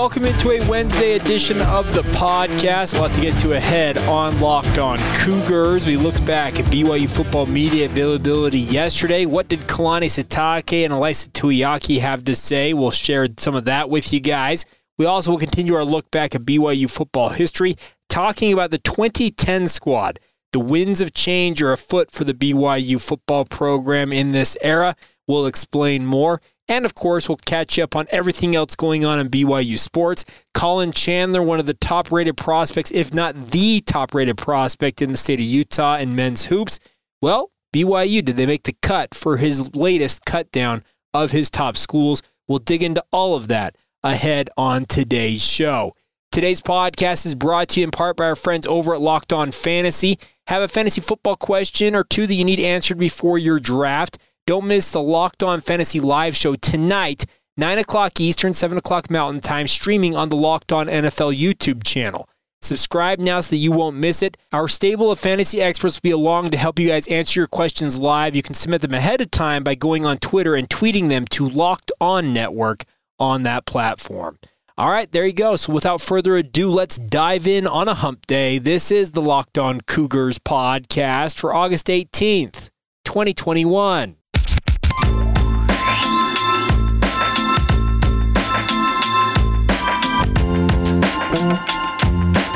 Welcome 0.00 0.24
into 0.24 0.52
a 0.52 0.66
Wednesday 0.66 1.16
edition 1.16 1.60
of 1.60 1.92
the 1.94 2.00
podcast. 2.04 2.96
A 2.96 3.02
lot 3.02 3.12
to 3.12 3.20
get 3.20 3.38
to 3.40 3.52
ahead 3.52 3.98
on 3.98 4.40
Locked 4.40 4.78
On 4.78 4.96
Cougars. 5.16 5.86
We 5.86 5.98
look 5.98 6.14
back 6.24 6.58
at 6.58 6.64
BYU 6.64 7.06
football 7.06 7.44
media 7.44 7.84
availability 7.84 8.60
yesterday. 8.60 9.26
What 9.26 9.48
did 9.48 9.60
Kalani 9.68 10.06
Sitake 10.06 10.86
and 10.86 10.94
Ilaisa 10.94 11.28
Tuiaki 11.32 12.00
have 12.00 12.24
to 12.24 12.34
say? 12.34 12.72
We'll 12.72 12.92
share 12.92 13.28
some 13.36 13.54
of 13.54 13.66
that 13.66 13.90
with 13.90 14.10
you 14.10 14.20
guys. 14.20 14.64
We 14.96 15.04
also 15.04 15.32
will 15.32 15.38
continue 15.38 15.74
our 15.74 15.84
look 15.84 16.10
back 16.10 16.34
at 16.34 16.46
BYU 16.46 16.90
football 16.90 17.28
history, 17.28 17.76
talking 18.08 18.54
about 18.54 18.70
the 18.70 18.78
2010 18.78 19.68
squad. 19.68 20.18
The 20.54 20.60
winds 20.60 21.02
of 21.02 21.12
change 21.12 21.60
are 21.60 21.72
afoot 21.72 22.10
for 22.10 22.24
the 22.24 22.32
BYU 22.32 22.98
football 22.98 23.44
program 23.44 24.14
in 24.14 24.32
this 24.32 24.56
era. 24.62 24.96
We'll 25.28 25.44
explain 25.44 26.06
more. 26.06 26.40
And 26.70 26.84
of 26.84 26.94
course, 26.94 27.28
we'll 27.28 27.36
catch 27.44 27.76
you 27.76 27.84
up 27.84 27.96
on 27.96 28.06
everything 28.10 28.54
else 28.54 28.76
going 28.76 29.04
on 29.04 29.18
in 29.18 29.28
BYU 29.28 29.76
sports. 29.76 30.24
Collin 30.54 30.92
Chandler, 30.92 31.42
one 31.42 31.58
of 31.58 31.66
the 31.66 31.74
top 31.74 32.12
rated 32.12 32.36
prospects, 32.36 32.92
if 32.92 33.12
not 33.12 33.34
the 33.34 33.80
top 33.80 34.14
rated 34.14 34.38
prospect 34.38 35.02
in 35.02 35.10
the 35.10 35.18
state 35.18 35.40
of 35.40 35.46
Utah 35.46 35.98
in 35.98 36.14
men's 36.14 36.46
hoops. 36.46 36.78
Well, 37.20 37.50
BYU, 37.74 38.24
did 38.24 38.36
they 38.36 38.46
make 38.46 38.62
the 38.62 38.76
cut 38.82 39.16
for 39.16 39.38
his 39.38 39.74
latest 39.74 40.24
cut 40.24 40.52
down 40.52 40.84
of 41.12 41.32
his 41.32 41.50
top 41.50 41.76
schools? 41.76 42.22
We'll 42.46 42.60
dig 42.60 42.84
into 42.84 43.04
all 43.10 43.34
of 43.34 43.48
that 43.48 43.76
ahead 44.04 44.48
on 44.56 44.84
today's 44.84 45.44
show. 45.44 45.92
Today's 46.30 46.60
podcast 46.60 47.26
is 47.26 47.34
brought 47.34 47.70
to 47.70 47.80
you 47.80 47.84
in 47.84 47.90
part 47.90 48.16
by 48.16 48.26
our 48.26 48.36
friends 48.36 48.64
over 48.64 48.94
at 48.94 49.00
Locked 49.00 49.32
On 49.32 49.50
Fantasy. 49.50 50.20
Have 50.46 50.62
a 50.62 50.68
fantasy 50.68 51.00
football 51.00 51.34
question 51.34 51.96
or 51.96 52.04
two 52.04 52.28
that 52.28 52.34
you 52.34 52.44
need 52.44 52.60
answered 52.60 52.98
before 52.98 53.38
your 53.38 53.58
draft? 53.58 54.18
Don't 54.50 54.66
miss 54.66 54.90
the 54.90 55.00
Locked 55.00 55.44
On 55.44 55.60
Fantasy 55.60 56.00
Live 56.00 56.34
show 56.34 56.56
tonight, 56.56 57.24
9 57.56 57.78
o'clock 57.78 58.18
Eastern, 58.18 58.52
7 58.52 58.76
o'clock 58.76 59.08
Mountain 59.08 59.42
Time, 59.42 59.68
streaming 59.68 60.16
on 60.16 60.28
the 60.28 60.34
Locked 60.34 60.72
On 60.72 60.88
NFL 60.88 61.38
YouTube 61.38 61.84
channel. 61.84 62.28
Subscribe 62.60 63.20
now 63.20 63.40
so 63.42 63.50
that 63.50 63.58
you 63.58 63.70
won't 63.70 63.94
miss 63.94 64.24
it. 64.24 64.36
Our 64.52 64.66
stable 64.66 65.12
of 65.12 65.20
fantasy 65.20 65.62
experts 65.62 65.98
will 65.98 66.08
be 66.08 66.10
along 66.10 66.50
to 66.50 66.56
help 66.56 66.80
you 66.80 66.88
guys 66.88 67.06
answer 67.06 67.38
your 67.38 67.46
questions 67.46 67.96
live. 67.96 68.34
You 68.34 68.42
can 68.42 68.54
submit 68.54 68.80
them 68.80 68.92
ahead 68.92 69.20
of 69.20 69.30
time 69.30 69.62
by 69.62 69.76
going 69.76 70.04
on 70.04 70.18
Twitter 70.18 70.56
and 70.56 70.68
tweeting 70.68 71.10
them 71.10 71.26
to 71.26 71.48
Locked 71.48 71.92
On 72.00 72.32
Network 72.32 72.82
on 73.20 73.44
that 73.44 73.66
platform. 73.66 74.40
All 74.76 74.90
right, 74.90 75.12
there 75.12 75.26
you 75.26 75.32
go. 75.32 75.54
So 75.54 75.72
without 75.72 76.00
further 76.00 76.36
ado, 76.36 76.68
let's 76.70 76.98
dive 76.98 77.46
in 77.46 77.68
on 77.68 77.86
a 77.86 77.94
hump 77.94 78.26
day. 78.26 78.58
This 78.58 78.90
is 78.90 79.12
the 79.12 79.22
Locked 79.22 79.58
On 79.58 79.80
Cougars 79.82 80.40
podcast 80.40 81.38
for 81.38 81.54
August 81.54 81.86
18th, 81.86 82.70
2021. 83.04 84.16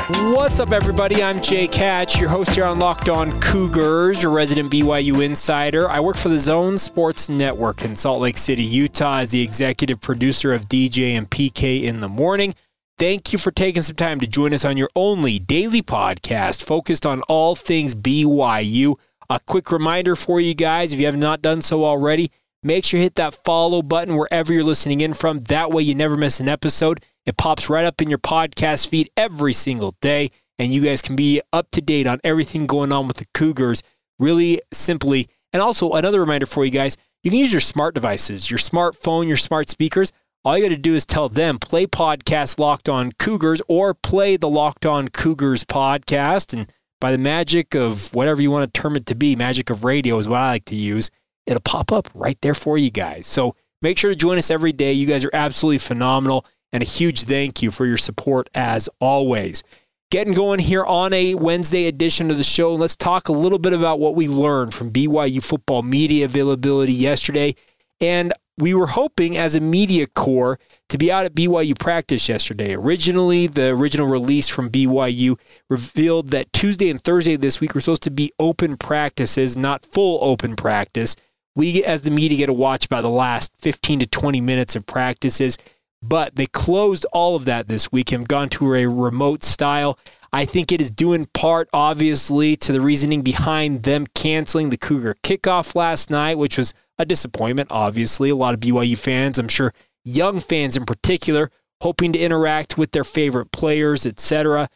What's 0.07 0.59
up, 0.59 0.71
everybody? 0.71 1.23
I'm 1.23 1.41
Jake 1.41 1.73
Hatch, 1.73 2.19
your 2.19 2.29
host 2.29 2.51
here 2.53 2.65
on 2.65 2.77
Locked 2.77 3.09
On 3.09 3.41
Cougars, 3.41 4.21
your 4.21 4.31
resident 4.31 4.71
BYU 4.71 5.25
insider. 5.25 5.89
I 5.89 5.99
work 5.99 6.15
for 6.15 6.29
the 6.29 6.39
Zone 6.39 6.77
Sports 6.77 7.27
Network 7.27 7.83
in 7.83 7.95
Salt 7.95 8.21
Lake 8.21 8.37
City, 8.37 8.61
Utah, 8.61 9.21
as 9.21 9.31
the 9.31 9.41
executive 9.41 9.99
producer 9.99 10.53
of 10.53 10.69
DJ 10.69 11.13
and 11.13 11.27
PK 11.27 11.81
in 11.81 12.01
the 12.01 12.07
morning. 12.07 12.53
Thank 12.99 13.33
you 13.33 13.39
for 13.39 13.49
taking 13.49 13.81
some 13.81 13.95
time 13.95 14.19
to 14.19 14.27
join 14.27 14.53
us 14.53 14.63
on 14.63 14.77
your 14.77 14.91
only 14.95 15.39
daily 15.39 15.81
podcast 15.81 16.63
focused 16.63 17.07
on 17.07 17.23
all 17.23 17.55
things 17.55 17.95
BYU. 17.95 18.99
A 19.27 19.39
quick 19.39 19.71
reminder 19.71 20.15
for 20.15 20.39
you 20.39 20.53
guys 20.53 20.93
if 20.93 20.99
you 20.99 21.07
have 21.07 21.17
not 21.17 21.41
done 21.41 21.63
so 21.63 21.83
already, 21.83 22.29
make 22.61 22.85
sure 22.85 22.99
you 22.99 23.05
hit 23.05 23.15
that 23.15 23.43
follow 23.43 23.81
button 23.81 24.15
wherever 24.15 24.53
you're 24.53 24.63
listening 24.63 25.01
in 25.01 25.15
from. 25.15 25.39
That 25.45 25.71
way, 25.71 25.81
you 25.81 25.95
never 25.95 26.15
miss 26.15 26.39
an 26.39 26.47
episode. 26.47 27.03
It 27.25 27.37
pops 27.37 27.69
right 27.69 27.85
up 27.85 28.01
in 28.01 28.09
your 28.09 28.19
podcast 28.19 28.87
feed 28.87 29.09
every 29.17 29.53
single 29.53 29.95
day, 30.01 30.29
and 30.59 30.71
you 30.73 30.81
guys 30.81 31.01
can 31.01 31.15
be 31.15 31.41
up 31.51 31.71
to 31.71 31.81
date 31.81 32.07
on 32.07 32.19
everything 32.23 32.67
going 32.67 32.91
on 32.91 33.07
with 33.07 33.17
the 33.17 33.25
Cougars 33.33 33.81
really 34.19 34.61
simply. 34.71 35.27
And 35.51 35.61
also, 35.61 35.93
another 35.93 36.19
reminder 36.19 36.45
for 36.45 36.63
you 36.65 36.71
guys 36.71 36.97
you 37.23 37.31
can 37.31 37.39
use 37.39 37.51
your 37.51 37.61
smart 37.61 37.95
devices, 37.95 38.51
your 38.51 38.59
smartphone, 38.59 39.27
your 39.27 39.37
smart 39.37 39.69
speakers. 39.69 40.11
All 40.43 40.55
you 40.55 40.63
got 40.63 40.69
to 40.69 40.77
do 40.77 40.93
is 40.93 41.07
tell 41.07 41.27
them 41.27 41.57
play 41.57 41.87
podcast 41.87 42.59
Locked 42.59 42.87
On 42.87 43.11
Cougars 43.13 43.63
or 43.67 43.95
play 43.95 44.37
the 44.37 44.47
Locked 44.47 44.85
On 44.85 45.07
Cougars 45.07 45.65
podcast. 45.65 46.53
And 46.53 46.71
by 47.01 47.11
the 47.11 47.17
magic 47.17 47.73
of 47.73 48.13
whatever 48.13 48.43
you 48.43 48.51
want 48.51 48.71
to 48.71 48.79
term 48.79 48.95
it 48.95 49.07
to 49.07 49.15
be, 49.15 49.35
magic 49.35 49.71
of 49.71 49.83
radio 49.83 50.19
is 50.19 50.27
what 50.27 50.37
I 50.37 50.49
like 50.49 50.65
to 50.65 50.75
use, 50.75 51.09
it'll 51.47 51.61
pop 51.61 51.91
up 51.91 52.07
right 52.13 52.37
there 52.41 52.53
for 52.53 52.77
you 52.77 52.91
guys. 52.91 53.25
So 53.25 53.55
make 53.81 53.97
sure 53.97 54.11
to 54.11 54.15
join 54.15 54.37
us 54.37 54.51
every 54.51 54.71
day. 54.71 54.93
You 54.93 55.07
guys 55.07 55.25
are 55.25 55.31
absolutely 55.33 55.79
phenomenal 55.79 56.45
and 56.75 56.83
a 56.83 56.85
huge 56.85 57.21
thank 57.21 57.61
you 57.61 57.71
for 57.71 57.85
your 57.85 57.97
support 57.97 58.49
as 58.53 58.89
always. 58.99 59.63
Getting 60.11 60.33
going 60.33 60.59
here 60.59 60.83
on 60.83 61.13
a 61.13 61.33
Wednesday 61.33 61.87
edition 61.87 62.29
of 62.29 62.35
the 62.35 62.43
show. 62.43 62.75
Let's 62.75 62.97
talk 62.97 63.29
a 63.29 63.31
little 63.31 63.59
bit 63.59 63.71
about 63.71 63.97
what 63.97 64.13
we 64.13 64.27
learned 64.27 64.73
from 64.73 64.91
BYU 64.91 65.41
football 65.41 65.83
media 65.83 66.25
availability 66.25 66.91
yesterday. 66.91 67.55
And 68.01 68.33
we 68.57 68.73
were 68.73 68.87
hoping 68.87 69.37
as 69.37 69.55
a 69.55 69.61
media 69.61 70.05
corps 70.05 70.59
to 70.89 70.97
be 70.97 71.09
out 71.09 71.25
at 71.25 71.33
BYU 71.33 71.79
practice 71.79 72.27
yesterday. 72.27 72.75
Originally, 72.75 73.47
the 73.47 73.69
original 73.69 74.07
release 74.07 74.49
from 74.49 74.69
BYU 74.69 75.39
revealed 75.69 76.31
that 76.31 76.51
Tuesday 76.51 76.89
and 76.89 77.01
Thursday 77.01 77.37
this 77.37 77.61
week 77.61 77.73
were 77.73 77.79
supposed 77.79 78.03
to 78.03 78.11
be 78.11 78.33
open 78.37 78.75
practices, 78.75 79.55
not 79.55 79.85
full 79.85 80.19
open 80.21 80.57
practice. 80.57 81.15
We, 81.55 81.85
as 81.85 82.01
the 82.01 82.11
media, 82.11 82.39
get 82.39 82.47
to 82.47 82.53
watch 82.53 82.85
about 82.85 83.03
the 83.03 83.09
last 83.09 83.53
15 83.59 83.99
to 83.99 84.07
20 84.07 84.41
minutes 84.41 84.75
of 84.75 84.85
practices. 84.85 85.57
But 86.01 86.35
they 86.35 86.45
closed 86.45 87.05
all 87.11 87.35
of 87.35 87.45
that 87.45 87.67
this 87.67 87.91
week 87.91 88.11
and 88.11 88.27
gone 88.27 88.49
to 88.49 88.73
a 88.75 88.85
remote 88.85 89.43
style. 89.43 89.97
I 90.31 90.45
think 90.45 90.71
it 90.71 90.81
is 90.81 90.91
due 90.91 91.13
in 91.13 91.25
part, 91.27 91.69
obviously, 91.73 92.55
to 92.57 92.71
the 92.71 92.81
reasoning 92.81 93.21
behind 93.21 93.83
them 93.83 94.05
canceling 94.13 94.69
the 94.69 94.77
Cougar 94.77 95.15
kickoff 95.23 95.75
last 95.75 96.09
night, 96.09 96.37
which 96.37 96.57
was 96.57 96.73
a 96.97 97.05
disappointment, 97.05 97.69
obviously. 97.71 98.29
A 98.29 98.35
lot 98.35 98.53
of 98.53 98.59
BYU 98.59 98.97
fans, 98.97 99.39
I'm 99.39 99.47
sure 99.47 99.73
young 100.03 100.39
fans 100.39 100.77
in 100.77 100.85
particular, 100.85 101.49
hoping 101.81 102.13
to 102.13 102.19
interact 102.19 102.77
with 102.77 102.91
their 102.91 103.03
favorite 103.03 103.51
players, 103.51 104.05
etc. 104.05 104.69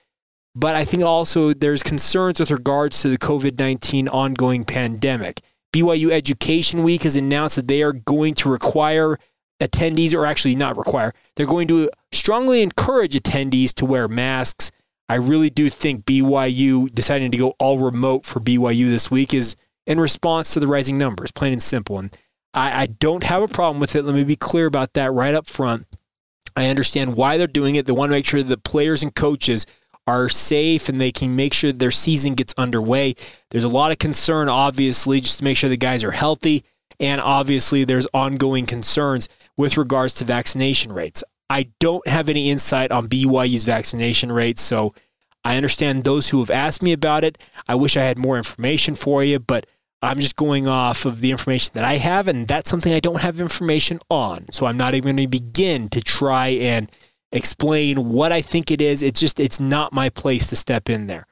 But 0.56 0.76
I 0.76 0.86
think 0.86 1.04
also 1.04 1.54
there's 1.54 1.84
concerns 1.84 2.40
with 2.40 2.52
regards 2.52 3.02
to 3.02 3.10
the 3.10 3.18
COVID 3.18 3.60
19 3.60 4.08
ongoing 4.08 4.66
pandemic. 4.66 5.42
BYU 5.72 6.10
Education 6.10 6.84
Week 6.84 7.04
has 7.04 7.16
announced 7.16 7.56
that 7.56 7.68
they 7.68 7.84
are 7.84 7.94
going 7.94 8.34
to 8.36 8.50
require 8.50 9.18
attendees, 9.60 10.16
or 10.16 10.26
actually 10.26 10.56
not 10.56 10.78
require, 10.78 11.14
they're 11.36 11.46
going 11.46 11.68
to 11.68 11.90
strongly 12.12 12.62
encourage 12.62 13.14
attendees 13.14 13.74
to 13.76 13.86
wear 13.86 14.08
masks. 14.08 14.72
I 15.08 15.16
really 15.16 15.50
do 15.50 15.70
think 15.70 16.06
BYU 16.06 16.94
deciding 16.94 17.32
to 17.32 17.38
go 17.38 17.56
all 17.60 17.80
remote 17.80 18.26
for 18.26 18.40
BYU 18.40 18.88
this 18.88 19.10
week 19.10 19.34
is 19.34 19.56
in 19.88 20.00
response 20.00 20.54
to 20.54 20.60
the 20.60 20.68
rising 20.68 20.98
numbers, 20.98 21.32
plain 21.32 21.52
and 21.52 21.64
simple. 21.64 21.98
And 21.98 22.16
I, 22.54 22.84
I 22.84 22.86
don't 22.86 23.24
have 23.24 23.42
a 23.42 23.48
problem 23.48 23.80
with 23.80 23.96
it. 23.96 24.06
Let 24.06 24.16
me 24.16 24.24
be 24.24 24.36
clear 24.36 24.68
about 24.68 24.94
that 24.94 25.12
right 25.12 25.34
up 25.34 25.48
front. 25.48 25.88
I 26.56 26.68
understand 26.68 27.16
why 27.16 27.38
they're 27.38 27.48
doing 27.48 27.76
it. 27.76 27.86
They 27.86 27.94
want 27.94 28.10
to 28.10 28.16
make 28.16 28.26
sure 28.26 28.44
the 28.44 28.58
players 28.58 29.02
and 29.02 29.14
coaches 29.16 29.66
are 30.06 30.30
safe 30.30 30.90
and 30.90 31.00
they 31.00 31.12
can 31.12 31.36
make 31.36 31.54
sure 31.54 31.72
their 31.72 31.92
season 31.92 32.34
gets 32.34 32.54
underway. 32.58 33.16
There's 33.52 33.64
a 33.64 33.70
lot 33.70 33.92
of 33.92 34.00
concern, 34.00 34.50
obviously, 34.50 35.22
just 35.22 35.40
to 35.40 35.44
make 35.44 35.58
sure 35.58 35.70
the 35.70 35.78
guys 35.78 36.04
are 36.04 36.12
healthy. 36.12 36.64
And 37.00 37.22
obviously, 37.22 37.84
there's 37.84 38.08
ongoing 38.14 38.66
concerns 38.66 39.30
with 39.60 39.76
regards 39.76 40.14
to 40.14 40.24
vaccination 40.24 40.94
rates. 40.94 41.22
I 41.50 41.68
don't 41.82 42.08
have 42.08 42.30
any 42.30 42.50
insight 42.50 42.92
on 42.92 43.10
BYU's 43.10 43.66
vaccination 43.66 44.32
rates, 44.32 44.62
so 44.62 44.94
I 45.44 45.58
understand 45.58 46.06
those 46.06 46.30
who 46.30 46.40
have 46.40 46.50
asked 46.50 46.82
me 46.82 46.94
about 46.94 47.26
it. 47.26 47.44
I 47.68 47.76
wish 47.76 47.98
I 47.98 48.04
had 48.04 48.18
more 48.18 48.38
information 48.38 48.96
for 48.96 49.22
you, 49.22 49.38
but 49.38 49.68
I'm 50.02 50.22
just 50.22 50.38
going 50.38 50.66
off 50.66 51.06
of 51.06 51.20
the 51.20 51.32
information 51.32 51.72
that 51.74 51.84
I 51.84 51.98
have, 51.98 52.30
and 52.30 52.48
that's 52.48 52.70
something 52.70 52.94
I 52.94 53.02
don't 53.02 53.20
have 53.20 53.42
information 53.42 54.00
on. 54.10 54.46
So 54.50 54.66
I'm 54.66 54.78
not 54.78 54.96
even 54.96 55.18
going 55.18 55.28
to 55.28 55.30
begin 55.30 55.90
to 55.90 56.00
try 56.00 56.48
and 56.48 56.90
explain 57.34 58.08
what 58.08 58.32
I 58.32 58.42
think 58.42 58.72
it 58.72 58.82
is. 58.82 59.04
It's 59.04 59.20
just, 59.20 59.42
it's 59.42 59.60
not 59.60 59.92
my 59.92 60.08
place 60.08 60.48
to 60.48 60.56
step 60.56 60.90
in 60.90 61.08
there. 61.08 61.28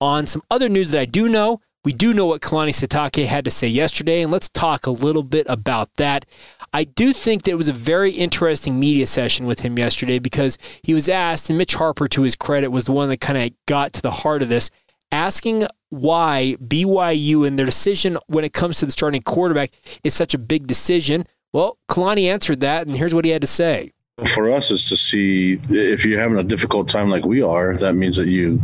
On 0.00 0.24
some 0.24 0.40
other 0.50 0.70
news 0.70 0.92
that 0.92 1.00
I 1.00 1.04
do 1.04 1.28
know, 1.28 1.60
we 1.84 1.92
do 1.92 2.12
know 2.12 2.26
what 2.26 2.42
Kalani 2.42 2.70
Sitake 2.70 3.24
had 3.24 3.44
to 3.44 3.50
say 3.50 3.68
yesterday, 3.68 4.22
and 4.22 4.32
let's 4.32 4.48
talk 4.48 4.86
a 4.86 4.90
little 4.90 5.22
bit 5.22 5.46
about 5.48 5.94
that. 5.94 6.26
I 6.72 6.84
do 6.84 7.12
think 7.12 7.42
that 7.42 7.52
it 7.52 7.56
was 7.56 7.68
a 7.68 7.72
very 7.72 8.12
interesting 8.12 8.78
media 8.78 9.06
session 9.06 9.46
with 9.46 9.60
him 9.60 9.78
yesterday 9.78 10.18
because 10.18 10.58
he 10.82 10.94
was 10.94 11.08
asked, 11.08 11.48
and 11.48 11.58
Mitch 11.58 11.74
Harper, 11.74 12.08
to 12.08 12.22
his 12.22 12.36
credit, 12.36 12.68
was 12.68 12.84
the 12.84 12.92
one 12.92 13.08
that 13.08 13.20
kind 13.20 13.38
of 13.38 13.50
got 13.66 13.92
to 13.94 14.02
the 14.02 14.10
heart 14.10 14.42
of 14.42 14.48
this, 14.48 14.70
asking 15.10 15.66
why 15.88 16.56
BYU 16.62 17.46
and 17.46 17.58
their 17.58 17.66
decision 17.66 18.18
when 18.26 18.44
it 18.44 18.52
comes 18.52 18.78
to 18.78 18.86
the 18.86 18.92
starting 18.92 19.22
quarterback 19.22 19.70
is 20.04 20.14
such 20.14 20.34
a 20.34 20.38
big 20.38 20.66
decision. 20.66 21.24
Well, 21.52 21.78
Kalani 21.88 22.24
answered 22.24 22.60
that, 22.60 22.86
and 22.86 22.96
here's 22.96 23.14
what 23.14 23.24
he 23.24 23.30
had 23.30 23.40
to 23.40 23.46
say. 23.46 23.92
For 24.26 24.50
us, 24.50 24.72
is 24.72 24.88
to 24.88 24.96
see 24.96 25.60
if 25.68 26.04
you're 26.04 26.18
having 26.18 26.38
a 26.38 26.42
difficult 26.42 26.88
time 26.88 27.08
like 27.08 27.24
we 27.24 27.40
are. 27.40 27.76
That 27.76 27.94
means 27.94 28.16
that 28.16 28.26
you 28.26 28.60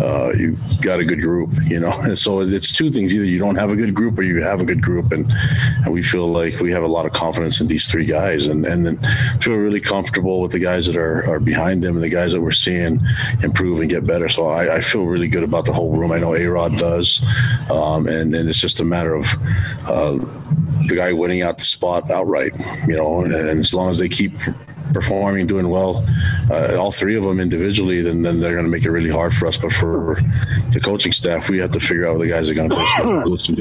uh, 0.00 0.32
you 0.36 0.56
got 0.82 1.00
a 1.00 1.04
good 1.04 1.20
group, 1.20 1.50
you 1.64 1.80
know. 1.80 1.92
And 2.02 2.16
so 2.24 2.42
it's 2.42 2.72
two 2.72 2.90
things: 2.90 3.12
either 3.12 3.24
you 3.24 3.40
don't 3.40 3.56
have 3.56 3.70
a 3.70 3.76
good 3.76 3.92
group, 3.92 4.16
or 4.20 4.22
you 4.22 4.40
have 4.40 4.60
a 4.60 4.64
good 4.64 4.80
group. 4.80 5.10
And, 5.10 5.32
and 5.84 5.92
we 5.92 6.00
feel 6.00 6.28
like 6.28 6.60
we 6.60 6.70
have 6.70 6.84
a 6.84 6.88
lot 6.88 7.06
of 7.06 7.12
confidence 7.12 7.60
in 7.60 7.66
these 7.66 7.90
three 7.90 8.04
guys, 8.04 8.46
and 8.46 8.64
and 8.64 8.86
then 8.86 8.98
feel 9.40 9.56
really 9.56 9.80
comfortable 9.80 10.40
with 10.40 10.52
the 10.52 10.60
guys 10.60 10.86
that 10.86 10.96
are 10.96 11.28
are 11.28 11.40
behind 11.40 11.82
them 11.82 11.96
and 11.96 12.04
the 12.04 12.08
guys 12.08 12.32
that 12.32 12.40
we're 12.40 12.52
seeing 12.52 13.00
improve 13.42 13.80
and 13.80 13.90
get 13.90 14.06
better. 14.06 14.28
So 14.28 14.46
I, 14.46 14.76
I 14.76 14.80
feel 14.80 15.06
really 15.06 15.28
good 15.28 15.42
about 15.42 15.64
the 15.64 15.72
whole 15.72 15.96
room. 15.96 16.12
I 16.12 16.18
know 16.18 16.36
A 16.36 16.46
Rod 16.46 16.76
does, 16.76 17.20
um, 17.68 18.06
and 18.06 18.32
and 18.32 18.48
it's 18.48 18.60
just 18.60 18.78
a 18.78 18.84
matter 18.84 19.14
of. 19.14 19.26
Uh, 19.86 20.18
the 20.86 20.96
guy 20.96 21.14
winning 21.14 21.40
out 21.40 21.56
the 21.56 21.64
spot 21.64 22.10
outright, 22.10 22.52
you 22.86 22.94
know, 22.94 23.20
and, 23.20 23.32
and 23.32 23.58
as 23.58 23.72
long 23.72 23.88
as 23.88 23.96
they 23.96 24.08
keep 24.08 24.32
performing, 24.92 25.46
doing 25.46 25.68
well, 25.68 26.04
uh, 26.50 26.76
all 26.78 26.92
three 26.92 27.16
of 27.16 27.24
them 27.24 27.40
individually, 27.40 28.02
then 28.02 28.22
then 28.22 28.40
they're 28.40 28.52
going 28.52 28.64
to 28.64 28.70
make 28.70 28.84
it 28.84 28.90
really 28.90 29.10
hard 29.10 29.32
for 29.32 29.46
us. 29.46 29.56
But 29.56 29.72
for 29.72 30.16
the 30.70 30.80
coaching 30.80 31.12
staff, 31.12 31.48
we 31.48 31.58
have 31.58 31.72
to 31.72 31.80
figure 31.80 32.06
out 32.06 32.18
the 32.18 32.28
guys 32.28 32.50
are 32.50 32.54
going 32.54 32.70
to 32.70 32.76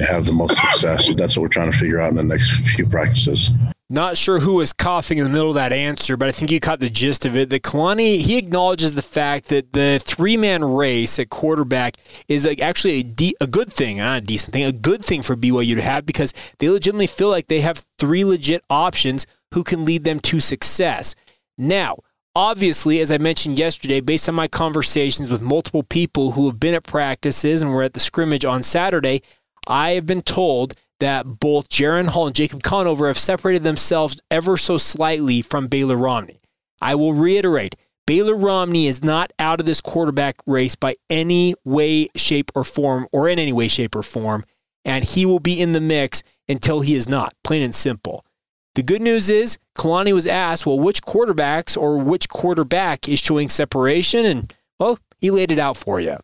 have 0.05 0.25
the 0.25 0.33
most 0.33 0.57
success. 0.57 1.09
That's 1.15 1.37
what 1.37 1.43
we're 1.43 1.49
trying 1.49 1.71
to 1.71 1.77
figure 1.77 1.99
out 1.99 2.09
in 2.09 2.15
the 2.15 2.23
next 2.23 2.67
few 2.67 2.85
practices. 2.87 3.51
Not 3.89 4.17
sure 4.17 4.39
who 4.39 4.55
was 4.55 4.73
coughing 4.73 5.19
in 5.19 5.25
the 5.25 5.29
middle 5.29 5.49
of 5.49 5.55
that 5.55 5.71
answer, 5.71 6.17
but 6.17 6.27
I 6.27 6.31
think 6.31 6.49
you 6.49 6.59
caught 6.59 6.79
the 6.79 6.89
gist 6.89 7.25
of 7.25 7.35
it. 7.35 7.51
That 7.51 7.61
Kalani 7.61 8.17
he 8.17 8.37
acknowledges 8.37 8.95
the 8.95 9.03
fact 9.03 9.49
that 9.49 9.73
the 9.73 10.01
three 10.03 10.35
man 10.35 10.63
race 10.63 11.19
at 11.19 11.29
quarterback 11.29 11.97
is 12.27 12.47
actually 12.59 12.93
a, 12.93 13.03
de- 13.03 13.35
a 13.39 13.45
good 13.45 13.71
thing, 13.71 13.97
not 13.97 14.17
a 14.17 14.21
decent 14.21 14.51
thing, 14.53 14.63
a 14.63 14.71
good 14.71 15.05
thing 15.05 15.21
for 15.21 15.35
BYU 15.35 15.75
to 15.75 15.81
have 15.83 16.07
because 16.07 16.33
they 16.57 16.69
legitimately 16.69 17.05
feel 17.05 17.29
like 17.29 17.47
they 17.47 17.61
have 17.61 17.85
three 17.99 18.23
legit 18.25 18.63
options 18.67 19.27
who 19.53 19.63
can 19.63 19.85
lead 19.85 20.03
them 20.03 20.19
to 20.19 20.39
success. 20.39 21.15
Now, 21.57 21.97
obviously, 22.35 22.99
as 22.99 23.11
I 23.11 23.17
mentioned 23.17 23.59
yesterday, 23.59 24.01
based 24.01 24.27
on 24.27 24.35
my 24.35 24.47
conversations 24.47 25.29
with 25.29 25.41
multiple 25.41 25.83
people 25.83 26.31
who 26.31 26.47
have 26.47 26.59
been 26.59 26.73
at 26.73 26.83
practices 26.83 27.61
and 27.61 27.71
were 27.71 27.83
at 27.83 27.93
the 27.93 27.99
scrimmage 27.99 28.45
on 28.45 28.63
Saturday, 28.63 29.21
I 29.67 29.91
have 29.91 30.05
been 30.05 30.23
told 30.23 30.73
that 30.99 31.39
both 31.39 31.69
Jaren 31.69 32.07
Hall 32.07 32.27
and 32.27 32.35
Jacob 32.35 32.63
Conover 32.63 33.07
have 33.07 33.19
separated 33.19 33.63
themselves 33.63 34.19
ever 34.31 34.57
so 34.57 34.77
slightly 34.77 35.41
from 35.41 35.67
Baylor 35.67 35.97
Romney. 35.97 36.41
I 36.81 36.95
will 36.95 37.13
reiterate 37.13 37.75
Baylor 38.05 38.35
Romney 38.35 38.87
is 38.87 39.03
not 39.03 39.31
out 39.39 39.59
of 39.59 39.65
this 39.65 39.81
quarterback 39.81 40.35
race 40.45 40.75
by 40.75 40.95
any 41.09 41.55
way, 41.63 42.09
shape, 42.15 42.51
or 42.55 42.63
form, 42.63 43.07
or 43.11 43.29
in 43.29 43.39
any 43.39 43.53
way, 43.53 43.67
shape, 43.67 43.95
or 43.95 44.03
form, 44.03 44.43
and 44.83 45.03
he 45.03 45.25
will 45.25 45.39
be 45.39 45.61
in 45.61 45.71
the 45.71 45.79
mix 45.79 46.23
until 46.49 46.81
he 46.81 46.95
is 46.95 47.07
not, 47.07 47.33
plain 47.43 47.61
and 47.61 47.75
simple. 47.75 48.25
The 48.75 48.81
good 48.81 49.03
news 49.03 49.29
is 49.29 49.59
Kalani 49.77 50.13
was 50.13 50.25
asked, 50.25 50.65
well, 50.65 50.79
which 50.79 51.03
quarterbacks 51.03 51.79
or 51.79 51.99
which 51.99 52.27
quarterback 52.27 53.07
is 53.07 53.19
showing 53.19 53.47
separation? 53.47 54.25
And, 54.25 54.53
well, 54.79 54.97
he 55.21 55.29
laid 55.29 55.51
it 55.51 55.59
out 55.59 55.77
for 55.77 55.99
you. 55.99 56.17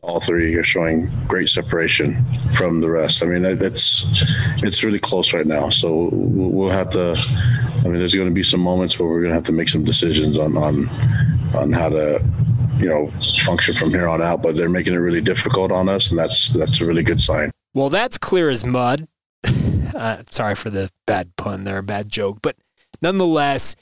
All 0.00 0.18
three 0.18 0.54
are 0.54 0.64
showing 0.64 1.10
great 1.28 1.50
separation 1.50 2.24
from 2.54 2.80
the 2.80 2.88
rest. 2.88 3.22
I 3.22 3.26
mean, 3.26 3.42
that's 3.42 4.06
it's 4.62 4.82
really 4.82 4.98
close 4.98 5.34
right 5.34 5.46
now. 5.46 5.68
So 5.68 6.08
we'll 6.12 6.70
have 6.70 6.88
to. 6.90 7.14
I 7.80 7.82
mean, 7.84 7.98
there's 7.98 8.14
going 8.14 8.28
to 8.28 8.34
be 8.34 8.42
some 8.42 8.60
moments 8.60 8.98
where 8.98 9.06
we're 9.06 9.20
going 9.20 9.30
to 9.30 9.34
have 9.34 9.44
to 9.46 9.52
make 9.52 9.68
some 9.68 9.84
decisions 9.84 10.38
on 10.38 10.56
on 10.56 10.88
on 11.54 11.72
how 11.72 11.90
to 11.90 12.24
you 12.78 12.88
know 12.88 13.08
function 13.44 13.74
from 13.74 13.90
here 13.90 14.08
on 14.08 14.22
out. 14.22 14.42
But 14.42 14.56
they're 14.56 14.70
making 14.70 14.94
it 14.94 14.98
really 14.98 15.20
difficult 15.20 15.70
on 15.72 15.88
us, 15.88 16.10
and 16.10 16.18
that's 16.18 16.48
that's 16.50 16.80
a 16.80 16.86
really 16.86 17.02
good 17.02 17.20
sign. 17.20 17.50
Well, 17.74 17.90
that's 17.90 18.16
clear 18.16 18.48
as 18.48 18.64
mud. 18.64 19.06
Uh, 19.94 20.22
sorry 20.30 20.54
for 20.54 20.70
the 20.70 20.90
bad 21.06 21.34
pun 21.36 21.64
there, 21.64 21.82
bad 21.82 22.08
joke, 22.08 22.38
but 22.42 22.56
nonetheless, 23.02 23.76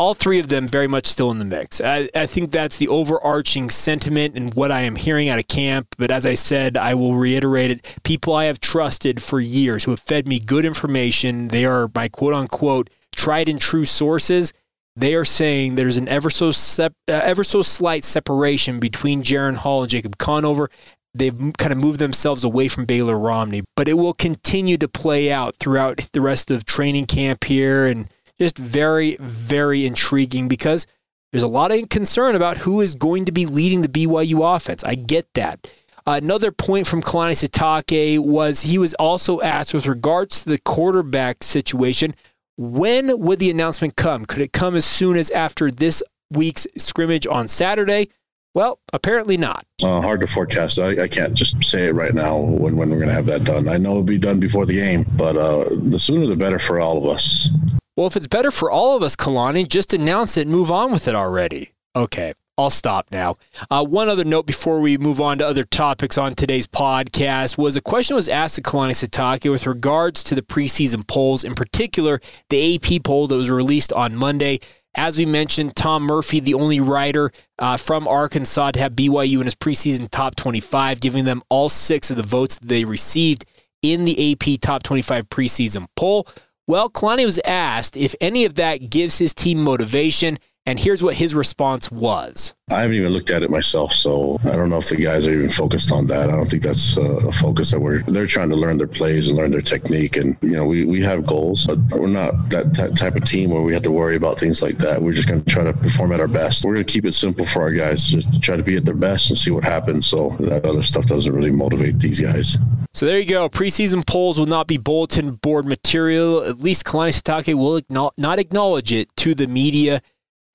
all 0.00 0.14
three 0.14 0.38
of 0.38 0.48
them 0.48 0.66
very 0.66 0.86
much 0.86 1.06
still 1.06 1.30
in 1.30 1.38
the 1.38 1.44
mix. 1.44 1.78
I, 1.78 2.08
I, 2.14 2.24
think 2.24 2.50
that's 2.50 2.78
the 2.78 2.88
overarching 2.88 3.68
sentiment 3.68 4.34
and 4.34 4.54
what 4.54 4.72
I 4.72 4.80
am 4.80 4.96
hearing 4.96 5.28
out 5.28 5.38
of 5.38 5.46
camp. 5.46 5.88
But 5.98 6.10
as 6.10 6.24
I 6.24 6.32
said, 6.32 6.78
I 6.78 6.94
will 6.94 7.16
reiterate 7.16 7.70
it. 7.70 7.98
People 8.02 8.34
I 8.34 8.46
have 8.46 8.60
trusted 8.60 9.22
for 9.22 9.40
years 9.40 9.84
who 9.84 9.90
have 9.90 10.00
fed 10.00 10.26
me 10.26 10.40
good 10.40 10.64
information, 10.64 11.48
they 11.48 11.66
are 11.66 11.90
my 11.94 12.08
quote 12.08 12.32
unquote 12.32 12.88
tried 13.14 13.46
and 13.46 13.60
true 13.60 13.84
sources. 13.84 14.54
They 14.96 15.14
are 15.14 15.26
saying 15.26 15.74
there's 15.74 15.98
an 15.98 16.08
ever 16.08 16.30
so 16.30 16.50
sep- 16.50 16.94
uh, 17.06 17.20
ever 17.22 17.44
so 17.44 17.60
slight 17.60 18.02
separation 18.02 18.80
between 18.80 19.22
Jaren 19.22 19.56
Hall 19.56 19.82
and 19.82 19.90
Jacob 19.90 20.16
Conover, 20.16 20.70
they've 21.14 21.52
kind 21.58 21.72
of 21.72 21.78
moved 21.78 21.98
themselves 21.98 22.44
away 22.44 22.68
from 22.68 22.84
Baylor 22.84 23.18
Romney, 23.18 23.62
but 23.76 23.88
it 23.88 23.94
will 23.94 24.14
continue 24.14 24.76
to 24.78 24.88
play 24.88 25.32
out 25.32 25.56
throughout 25.56 26.08
the 26.12 26.20
rest 26.20 26.50
of 26.50 26.64
training 26.64 27.06
camp 27.06 27.44
here 27.44 27.86
and 27.86 28.08
just 28.38 28.58
very, 28.58 29.16
very 29.20 29.86
intriguing 29.86 30.48
because 30.48 30.86
there's 31.32 31.42
a 31.42 31.48
lot 31.48 31.72
of 31.72 31.88
concern 31.88 32.34
about 32.34 32.58
who 32.58 32.80
is 32.80 32.94
going 32.94 33.24
to 33.26 33.32
be 33.32 33.46
leading 33.46 33.82
the 33.82 33.88
BYU 33.88 34.56
offense. 34.56 34.82
I 34.82 34.94
get 34.94 35.26
that. 35.34 35.72
Another 36.06 36.50
point 36.50 36.86
from 36.86 37.02
Kalani 37.02 37.32
Sitake 37.32 38.18
was 38.18 38.62
he 38.62 38.78
was 38.78 38.94
also 38.94 39.40
asked 39.40 39.74
with 39.74 39.86
regards 39.86 40.42
to 40.42 40.48
the 40.48 40.58
quarterback 40.58 41.44
situation, 41.44 42.14
when 42.56 43.18
would 43.20 43.38
the 43.38 43.50
announcement 43.50 43.96
come? 43.96 44.26
Could 44.26 44.42
it 44.42 44.52
come 44.52 44.74
as 44.74 44.84
soon 44.84 45.16
as 45.16 45.30
after 45.30 45.70
this 45.70 46.02
week's 46.30 46.66
scrimmage 46.76 47.26
on 47.26 47.48
Saturday? 47.48 48.08
Well, 48.52 48.80
apparently 48.92 49.36
not. 49.36 49.64
Uh, 49.80 50.00
hard 50.00 50.20
to 50.22 50.26
forecast. 50.26 50.78
I, 50.78 51.04
I, 51.04 51.08
can't 51.08 51.34
just 51.34 51.62
say 51.62 51.86
it 51.86 51.94
right 51.94 52.12
now 52.12 52.36
when, 52.36 52.74
when 52.76 52.90
we're 52.90 52.96
going 52.96 53.08
to 53.08 53.14
have 53.14 53.26
that 53.26 53.44
done. 53.44 53.68
I 53.68 53.76
know 53.76 53.90
it'll 53.90 54.02
be 54.02 54.18
done 54.18 54.40
before 54.40 54.66
the 54.66 54.74
game, 54.74 55.06
but 55.16 55.36
uh, 55.36 55.64
the 55.68 55.98
sooner 55.98 56.26
the 56.26 56.34
better 56.34 56.58
for 56.58 56.80
all 56.80 56.98
of 56.98 57.06
us. 57.06 57.48
Well, 57.96 58.08
if 58.08 58.16
it's 58.16 58.26
better 58.26 58.50
for 58.50 58.70
all 58.70 58.96
of 58.96 59.02
us, 59.02 59.14
Kalani, 59.14 59.68
just 59.68 59.94
announce 59.94 60.36
it 60.36 60.42
and 60.42 60.50
move 60.50 60.72
on 60.72 60.90
with 60.90 61.06
it 61.06 61.14
already. 61.14 61.72
Okay, 61.94 62.34
I'll 62.58 62.70
stop 62.70 63.06
now. 63.10 63.36
Uh, 63.70 63.84
one 63.84 64.08
other 64.08 64.24
note 64.24 64.46
before 64.46 64.80
we 64.80 64.98
move 64.98 65.20
on 65.20 65.38
to 65.38 65.46
other 65.46 65.64
topics 65.64 66.18
on 66.18 66.34
today's 66.34 66.66
podcast 66.66 67.56
was 67.56 67.76
a 67.76 67.80
question 67.80 68.16
was 68.16 68.28
asked 68.28 68.56
to 68.56 68.62
Kalani 68.62 68.92
Sitake 68.92 69.50
with 69.50 69.66
regards 69.66 70.22
to 70.24 70.34
the 70.34 70.42
preseason 70.42 71.06
polls, 71.06 71.44
in 71.44 71.54
particular 71.54 72.20
the 72.48 72.74
AP 72.74 73.02
poll 73.02 73.26
that 73.28 73.36
was 73.36 73.50
released 73.50 73.92
on 73.92 74.14
Monday. 74.14 74.60
As 74.94 75.18
we 75.18 75.26
mentioned, 75.26 75.76
Tom 75.76 76.02
Murphy, 76.02 76.40
the 76.40 76.54
only 76.54 76.80
writer 76.80 77.30
uh, 77.58 77.76
from 77.76 78.08
Arkansas 78.08 78.72
to 78.72 78.80
have 78.80 78.92
BYU 78.92 79.38
in 79.38 79.44
his 79.44 79.54
preseason 79.54 80.08
top 80.10 80.34
25, 80.34 81.00
giving 81.00 81.24
them 81.24 81.42
all 81.48 81.68
six 81.68 82.10
of 82.10 82.16
the 82.16 82.22
votes 82.22 82.58
they 82.60 82.84
received 82.84 83.44
in 83.82 84.04
the 84.04 84.32
AP 84.32 84.60
top 84.60 84.82
25 84.82 85.28
preseason 85.30 85.86
poll. 85.96 86.26
Well, 86.66 86.88
Kalani 86.88 87.24
was 87.24 87.40
asked 87.44 87.96
if 87.96 88.14
any 88.20 88.44
of 88.44 88.56
that 88.56 88.90
gives 88.90 89.18
his 89.18 89.34
team 89.34 89.62
motivation, 89.62 90.38
and 90.66 90.78
here's 90.78 91.02
what 91.02 91.14
his 91.14 91.34
response 91.34 91.90
was. 91.90 92.54
I 92.70 92.82
haven't 92.82 92.96
even 92.96 93.12
looked 93.12 93.30
at 93.30 93.42
it 93.42 93.50
myself, 93.50 93.92
so 93.92 94.38
I 94.44 94.54
don't 94.54 94.68
know 94.68 94.78
if 94.78 94.88
the 94.88 94.96
guys 94.96 95.26
are 95.26 95.32
even 95.32 95.48
focused 95.48 95.90
on 95.90 96.06
that. 96.06 96.30
I 96.30 96.36
don't 96.36 96.44
think 96.44 96.62
that's 96.62 96.96
uh, 96.96 97.26
a 97.26 97.32
focus 97.32 97.72
that 97.72 97.80
we're 97.80 98.02
they're 98.02 98.26
trying 98.26 98.50
to 98.50 98.56
learn 98.56 98.76
their 98.76 98.86
plays 98.86 99.28
and 99.28 99.36
learn 99.36 99.50
their 99.50 99.62
technique. 99.62 100.16
And 100.16 100.36
you 100.42 100.52
know, 100.52 100.66
we, 100.66 100.84
we 100.84 101.02
have 101.02 101.26
goals, 101.26 101.66
but 101.66 101.78
we're 101.98 102.06
not 102.06 102.50
that, 102.50 102.74
that 102.74 102.96
type 102.96 103.16
of 103.16 103.24
team 103.24 103.50
where 103.50 103.62
we 103.62 103.72
have 103.72 103.82
to 103.82 103.90
worry 103.90 104.14
about 104.14 104.38
things 104.38 104.62
like 104.62 104.78
that. 104.78 105.02
We're 105.02 105.14
just 105.14 105.28
going 105.28 105.42
to 105.42 105.50
try 105.50 105.64
to 105.64 105.72
perform 105.72 106.12
at 106.12 106.20
our 106.20 106.28
best. 106.28 106.64
We're 106.64 106.74
going 106.74 106.86
to 106.86 106.92
keep 106.92 107.06
it 107.06 107.14
simple 107.14 107.44
for 107.44 107.62
our 107.62 107.72
guys, 107.72 108.06
just 108.06 108.40
try 108.42 108.56
to 108.56 108.62
be 108.62 108.76
at 108.76 108.84
their 108.84 108.94
best 108.94 109.30
and 109.30 109.38
see 109.38 109.50
what 109.50 109.64
happens. 109.64 110.06
So 110.06 110.30
that 110.40 110.64
other 110.64 110.82
stuff 110.82 111.06
doesn't 111.06 111.34
really 111.34 111.50
motivate 111.50 111.98
these 111.98 112.20
guys. 112.20 112.58
So 112.92 113.06
there 113.06 113.18
you 113.18 113.26
go. 113.26 113.48
Preseason 113.48 114.06
polls 114.06 114.38
will 114.38 114.46
not 114.46 114.66
be 114.66 114.76
bulletin 114.76 115.32
board 115.32 115.64
material. 115.64 116.42
At 116.42 116.60
least 116.60 116.84
Kalani 116.84 117.20
Sitake 117.20 117.54
will 117.54 117.80
not 117.88 118.38
acknowledge 118.38 118.92
it 118.92 119.08
to 119.16 119.34
the 119.34 119.46
media. 119.46 120.02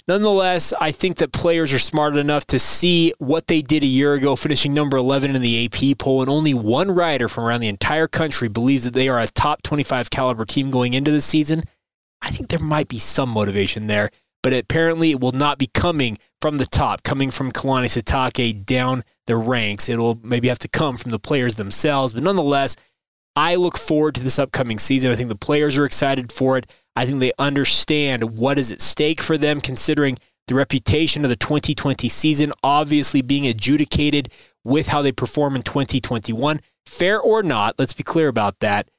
Nonetheless, 0.08 0.72
I 0.80 0.92
think 0.92 1.18
that 1.18 1.32
players 1.32 1.74
are 1.74 1.80
smart 1.80 2.16
enough 2.16 2.46
to 2.48 2.60
see 2.60 3.12
what 3.18 3.48
they 3.48 3.64
did 3.64 3.82
a 3.84 3.88
year 3.88 4.14
ago, 4.14 4.36
finishing 4.36 4.72
number 4.72 4.98
11 4.98 5.36
in 5.36 5.42
the 5.42 5.66
AP 5.66 5.98
poll, 5.98 6.22
and 6.22 6.30
only 6.30 6.54
one 6.54 6.92
writer 6.92 7.28
from 7.28 7.46
around 7.46 7.62
the 7.62 7.68
entire 7.68 8.08
country 8.08 8.48
believes 8.48 8.84
that 8.84 8.94
they 8.94 9.10
are 9.10 9.20
a 9.20 9.26
top 9.28 9.64
25 9.64 10.12
caliber 10.12 10.46
team 10.46 10.70
going 10.70 10.94
into 10.94 11.10
the 11.10 11.22
season. 11.22 11.64
I 12.22 12.30
think 12.30 12.50
there 12.50 12.60
might 12.60 12.88
be 12.88 13.00
some 13.00 13.30
motivation 13.30 13.88
there, 13.88 14.12
but 14.44 14.54
apparently 14.54 15.10
it 15.10 15.20
will 15.20 15.32
not 15.32 15.58
be 15.58 15.72
coming 15.74 16.20
from 16.40 16.58
the 16.58 16.68
top, 16.68 17.02
coming 17.02 17.32
from 17.32 17.52
Kalani 17.52 17.86
Sitake 17.88 18.64
down 18.64 19.04
the 19.26 19.36
ranks. 19.36 19.90
It'll 19.90 20.20
maybe 20.22 20.50
have 20.50 20.60
to 20.60 20.68
come 20.68 20.98
from 20.98 21.10
the 21.10 21.20
players 21.20 21.56
themselves, 21.56 22.14
but 22.14 22.22
nonetheless, 22.22 22.76
I 23.36 23.56
look 23.56 23.76
forward 23.76 24.14
to 24.16 24.24
this 24.24 24.38
upcoming 24.38 24.78
season. 24.78 25.12
I 25.12 25.16
think 25.16 25.30
the 25.30 25.36
players 25.36 25.80
are 25.80 25.86
excited 25.86 26.32
for 26.32 26.60
it. 26.60 26.72
I 26.96 27.06
think 27.06 27.20
they 27.20 27.34
understand 27.38 28.38
what 28.38 28.58
is 28.58 28.72
at 28.72 28.82
stake 28.82 29.22
for 29.22 29.38
them, 29.38 29.60
considering 29.62 30.18
the 30.48 30.56
reputation 30.56 31.25
of 31.25 31.30
the 31.30 31.36
2020 31.36 32.08
season 32.08 32.54
obviously 32.64 33.22
being 33.22 33.48
adjudicated 33.48 34.30
with 34.64 34.88
how 34.88 35.02
they 35.02 35.12
perform 35.12 35.56
in 35.56 35.64
2021. 35.64 36.62
Fair 36.86 37.20
or 37.20 37.44
not, 37.44 37.75
let's 37.78 37.94
be 37.94 38.04
clear 38.04 38.28
about 38.28 38.60
that. 38.60 38.90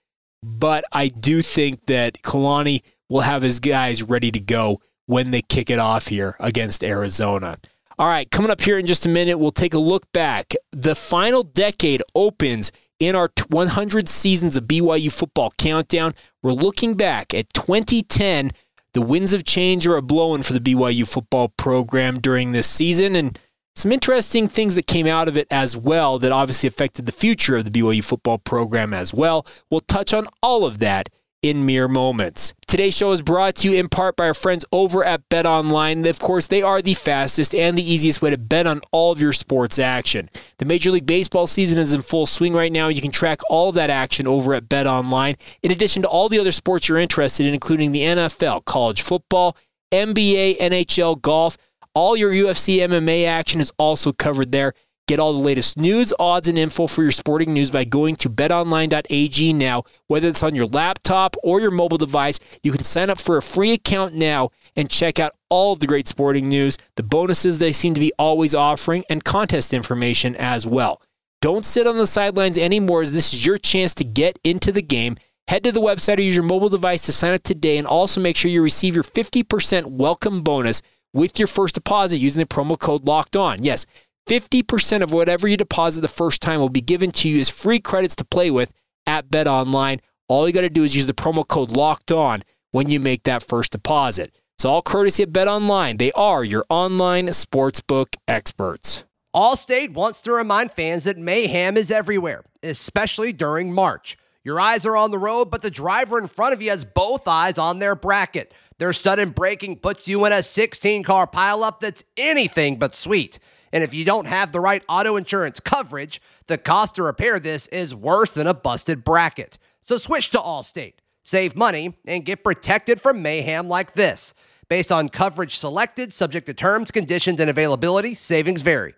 But 0.42 0.84
I 0.92 1.08
do 1.08 1.42
think 1.42 1.86
that 1.86 2.22
Kalani 2.22 2.82
will 3.08 3.20
have 3.20 3.42
his 3.42 3.60
guys 3.60 4.02
ready 4.02 4.30
to 4.32 4.40
go 4.40 4.80
when 5.06 5.30
they 5.30 5.42
kick 5.42 5.70
it 5.70 5.78
off 5.78 6.08
here 6.08 6.36
against 6.40 6.82
Arizona. 6.82 7.58
All 7.98 8.08
right, 8.08 8.30
coming 8.30 8.50
up 8.50 8.60
here 8.60 8.78
in 8.78 8.84
just 8.84 9.06
a 9.06 9.08
minute, 9.08 9.38
we'll 9.38 9.52
take 9.52 9.72
a 9.72 9.78
look 9.78 10.10
back. 10.12 10.52
The 10.72 10.94
final 10.94 11.42
decade 11.42 12.02
opens 12.14 12.70
in 13.00 13.14
our 13.14 13.30
100 13.48 14.08
seasons 14.08 14.56
of 14.56 14.64
BYU 14.64 15.10
football 15.10 15.52
countdown. 15.56 16.12
We're 16.46 16.52
looking 16.52 16.94
back 16.94 17.34
at 17.34 17.52
2010. 17.54 18.52
The 18.94 19.02
winds 19.02 19.32
of 19.32 19.42
change 19.42 19.84
are 19.84 19.96
a 19.96 20.00
blowing 20.00 20.42
for 20.44 20.52
the 20.52 20.60
BYU 20.60 21.04
football 21.04 21.48
program 21.48 22.20
during 22.20 22.52
this 22.52 22.68
season, 22.68 23.16
and 23.16 23.36
some 23.74 23.90
interesting 23.90 24.46
things 24.46 24.76
that 24.76 24.86
came 24.86 25.08
out 25.08 25.26
of 25.26 25.36
it 25.36 25.48
as 25.50 25.76
well 25.76 26.20
that 26.20 26.30
obviously 26.30 26.68
affected 26.68 27.04
the 27.04 27.10
future 27.10 27.56
of 27.56 27.64
the 27.64 27.72
BYU 27.72 28.04
football 28.04 28.38
program 28.38 28.94
as 28.94 29.12
well. 29.12 29.44
We'll 29.72 29.80
touch 29.80 30.14
on 30.14 30.28
all 30.40 30.64
of 30.64 30.78
that 30.78 31.08
in 31.42 31.66
mere 31.66 31.88
moments. 31.88 32.54
Today's 32.66 32.96
show 32.96 33.12
is 33.12 33.22
brought 33.22 33.54
to 33.56 33.70
you 33.70 33.78
in 33.78 33.88
part 33.88 34.16
by 34.16 34.26
our 34.26 34.34
friends 34.34 34.64
over 34.72 35.04
at 35.04 35.28
Bet 35.28 35.46
Online. 35.46 36.04
Of 36.06 36.18
course, 36.18 36.46
they 36.46 36.62
are 36.62 36.82
the 36.82 36.94
fastest 36.94 37.54
and 37.54 37.78
the 37.78 37.88
easiest 37.88 38.20
way 38.20 38.30
to 38.30 38.38
bet 38.38 38.66
on 38.66 38.80
all 38.90 39.12
of 39.12 39.20
your 39.20 39.32
sports 39.32 39.78
action. 39.78 40.28
The 40.58 40.64
Major 40.64 40.90
League 40.90 41.06
Baseball 41.06 41.46
season 41.46 41.78
is 41.78 41.94
in 41.94 42.02
full 42.02 42.26
swing 42.26 42.54
right 42.54 42.72
now. 42.72 42.88
You 42.88 43.00
can 43.00 43.12
track 43.12 43.40
all 43.48 43.68
of 43.68 43.74
that 43.76 43.90
action 43.90 44.26
over 44.26 44.54
at 44.54 44.68
Bet 44.68 44.86
Online, 44.86 45.36
in 45.62 45.70
addition 45.70 46.02
to 46.02 46.08
all 46.08 46.28
the 46.28 46.40
other 46.40 46.52
sports 46.52 46.88
you're 46.88 46.98
interested 46.98 47.46
in, 47.46 47.54
including 47.54 47.92
the 47.92 48.02
NFL, 48.02 48.64
college 48.64 49.02
football, 49.02 49.56
NBA, 49.92 50.58
NHL, 50.58 51.20
golf. 51.20 51.56
All 51.94 52.16
your 52.16 52.32
UFC 52.32 52.78
MMA 52.78 53.26
action 53.26 53.60
is 53.60 53.72
also 53.78 54.12
covered 54.12 54.52
there. 54.52 54.74
Get 55.08 55.20
all 55.20 55.32
the 55.32 55.38
latest 55.38 55.78
news, 55.78 56.12
odds, 56.18 56.48
and 56.48 56.58
info 56.58 56.88
for 56.88 57.04
your 57.04 57.12
sporting 57.12 57.54
news 57.54 57.70
by 57.70 57.84
going 57.84 58.16
to 58.16 58.28
betonline.ag 58.28 59.52
now. 59.52 59.84
Whether 60.08 60.26
it's 60.26 60.42
on 60.42 60.56
your 60.56 60.66
laptop 60.66 61.36
or 61.44 61.60
your 61.60 61.70
mobile 61.70 61.96
device, 61.96 62.40
you 62.64 62.72
can 62.72 62.82
sign 62.82 63.08
up 63.08 63.20
for 63.20 63.36
a 63.36 63.42
free 63.42 63.72
account 63.72 64.14
now 64.14 64.50
and 64.74 64.90
check 64.90 65.20
out 65.20 65.36
all 65.48 65.72
of 65.72 65.78
the 65.78 65.86
great 65.86 66.08
sporting 66.08 66.48
news, 66.48 66.76
the 66.96 67.04
bonuses 67.04 67.60
they 67.60 67.70
seem 67.70 67.94
to 67.94 68.00
be 68.00 68.12
always 68.18 68.52
offering, 68.52 69.04
and 69.08 69.22
contest 69.22 69.72
information 69.72 70.34
as 70.34 70.66
well. 70.66 71.00
Don't 71.40 71.64
sit 71.64 71.86
on 71.86 71.98
the 71.98 72.06
sidelines 72.08 72.58
anymore, 72.58 73.02
as 73.02 73.12
this 73.12 73.32
is 73.32 73.46
your 73.46 73.58
chance 73.58 73.94
to 73.94 74.04
get 74.04 74.40
into 74.42 74.72
the 74.72 74.82
game. 74.82 75.16
Head 75.46 75.62
to 75.62 75.70
the 75.70 75.80
website 75.80 76.18
or 76.18 76.22
use 76.22 76.34
your 76.34 76.42
mobile 76.42 76.68
device 76.68 77.02
to 77.02 77.12
sign 77.12 77.32
up 77.32 77.44
today, 77.44 77.78
and 77.78 77.86
also 77.86 78.20
make 78.20 78.36
sure 78.36 78.50
you 78.50 78.60
receive 78.60 78.96
your 78.96 79.04
50% 79.04 79.86
welcome 79.86 80.42
bonus 80.42 80.82
with 81.12 81.38
your 81.38 81.48
first 81.48 81.74
deposit 81.74 82.18
using 82.18 82.40
the 82.40 82.48
promo 82.48 82.78
code 82.78 83.06
locked 83.06 83.36
on. 83.36 83.62
Yes, 83.62 83.86
50% 84.26 85.02
of 85.02 85.12
whatever 85.12 85.46
you 85.46 85.56
deposit 85.56 86.00
the 86.00 86.08
first 86.08 86.42
time 86.42 86.58
will 86.58 86.68
be 86.68 86.80
given 86.80 87.12
to 87.12 87.28
you 87.28 87.40
as 87.40 87.48
free 87.48 87.78
credits 87.78 88.16
to 88.16 88.24
play 88.24 88.50
with 88.50 88.72
at 89.06 89.30
Bet 89.30 89.46
Online. 89.46 90.00
All 90.28 90.48
you 90.48 90.52
got 90.52 90.62
to 90.62 90.70
do 90.70 90.82
is 90.82 90.96
use 90.96 91.06
the 91.06 91.14
promo 91.14 91.46
code 91.46 91.70
locked 91.70 92.10
on 92.10 92.42
when 92.72 92.90
you 92.90 92.98
make 92.98 93.22
that 93.22 93.44
first 93.44 93.70
deposit. 93.70 94.36
It's 94.56 94.64
all 94.64 94.82
courtesy 94.82 95.22
of 95.22 95.32
Bet 95.32 95.46
Online. 95.46 95.98
They 95.98 96.10
are 96.12 96.42
your 96.42 96.64
online 96.68 97.26
sportsbook 97.28 98.16
experts. 98.26 99.04
Allstate 99.34 99.92
wants 99.92 100.20
to 100.22 100.32
remind 100.32 100.72
fans 100.72 101.04
that 101.04 101.18
mayhem 101.18 101.76
is 101.76 101.92
everywhere, 101.92 102.42
especially 102.64 103.32
during 103.32 103.72
March. 103.72 104.18
Your 104.42 104.58
eyes 104.58 104.86
are 104.86 104.96
on 104.96 105.12
the 105.12 105.18
road, 105.18 105.50
but 105.50 105.62
the 105.62 105.70
driver 105.70 106.18
in 106.18 106.26
front 106.26 106.52
of 106.52 106.62
you 106.62 106.70
has 106.70 106.84
both 106.84 107.28
eyes 107.28 107.58
on 107.58 107.78
their 107.78 107.94
bracket. 107.94 108.52
Their 108.78 108.92
sudden 108.92 109.30
braking 109.30 109.76
puts 109.76 110.08
you 110.08 110.24
in 110.24 110.32
a 110.32 110.42
16 110.42 111.04
car 111.04 111.26
pileup 111.28 111.78
that's 111.80 112.02
anything 112.16 112.78
but 112.78 112.94
sweet. 112.94 113.38
And 113.72 113.82
if 113.82 113.92
you 113.92 114.04
don't 114.04 114.26
have 114.26 114.52
the 114.52 114.60
right 114.60 114.82
auto 114.88 115.16
insurance 115.16 115.60
coverage, 115.60 116.20
the 116.46 116.58
cost 116.58 116.94
to 116.96 117.02
repair 117.02 117.38
this 117.38 117.66
is 117.68 117.94
worse 117.94 118.32
than 118.32 118.46
a 118.46 118.54
busted 118.54 119.04
bracket. 119.04 119.58
So 119.80 119.98
switch 119.98 120.30
to 120.30 120.38
Allstate, 120.38 120.94
save 121.24 121.56
money, 121.56 121.96
and 122.06 122.24
get 122.24 122.44
protected 122.44 123.00
from 123.00 123.22
mayhem 123.22 123.68
like 123.68 123.94
this. 123.94 124.34
Based 124.68 124.90
on 124.90 125.08
coverage 125.08 125.58
selected, 125.58 126.12
subject 126.12 126.46
to 126.46 126.54
terms, 126.54 126.90
conditions, 126.90 127.38
and 127.38 127.48
availability, 127.48 128.14
savings 128.14 128.62
vary. 128.62 128.94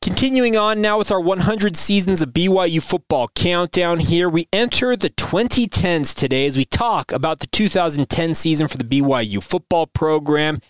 Continuing 0.00 0.56
on 0.56 0.80
now 0.80 0.96
with 0.96 1.10
our 1.10 1.20
100 1.20 1.76
seasons 1.76 2.22
of 2.22 2.30
BYU 2.30 2.80
football 2.80 3.28
countdown 3.34 3.98
here, 3.98 4.28
we 4.28 4.46
enter 4.52 4.96
the 4.96 5.10
2010s 5.10 6.14
today 6.14 6.46
as 6.46 6.56
we 6.56 6.64
talk 6.64 7.10
about 7.10 7.40
the 7.40 7.48
2010 7.48 8.36
season 8.36 8.68
for 8.68 8.78
the 8.78 8.84
BYU 8.84 9.42
football 9.42 9.88
program. 9.88 10.60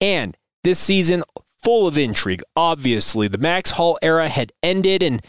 And 0.00 0.36
this 0.62 0.78
season 0.78 1.24
full 1.66 1.88
of 1.88 1.98
intrigue. 1.98 2.44
Obviously, 2.54 3.26
the 3.26 3.38
Max 3.38 3.72
Hall 3.72 3.98
era 4.00 4.28
had 4.28 4.52
ended, 4.62 5.02
and 5.02 5.20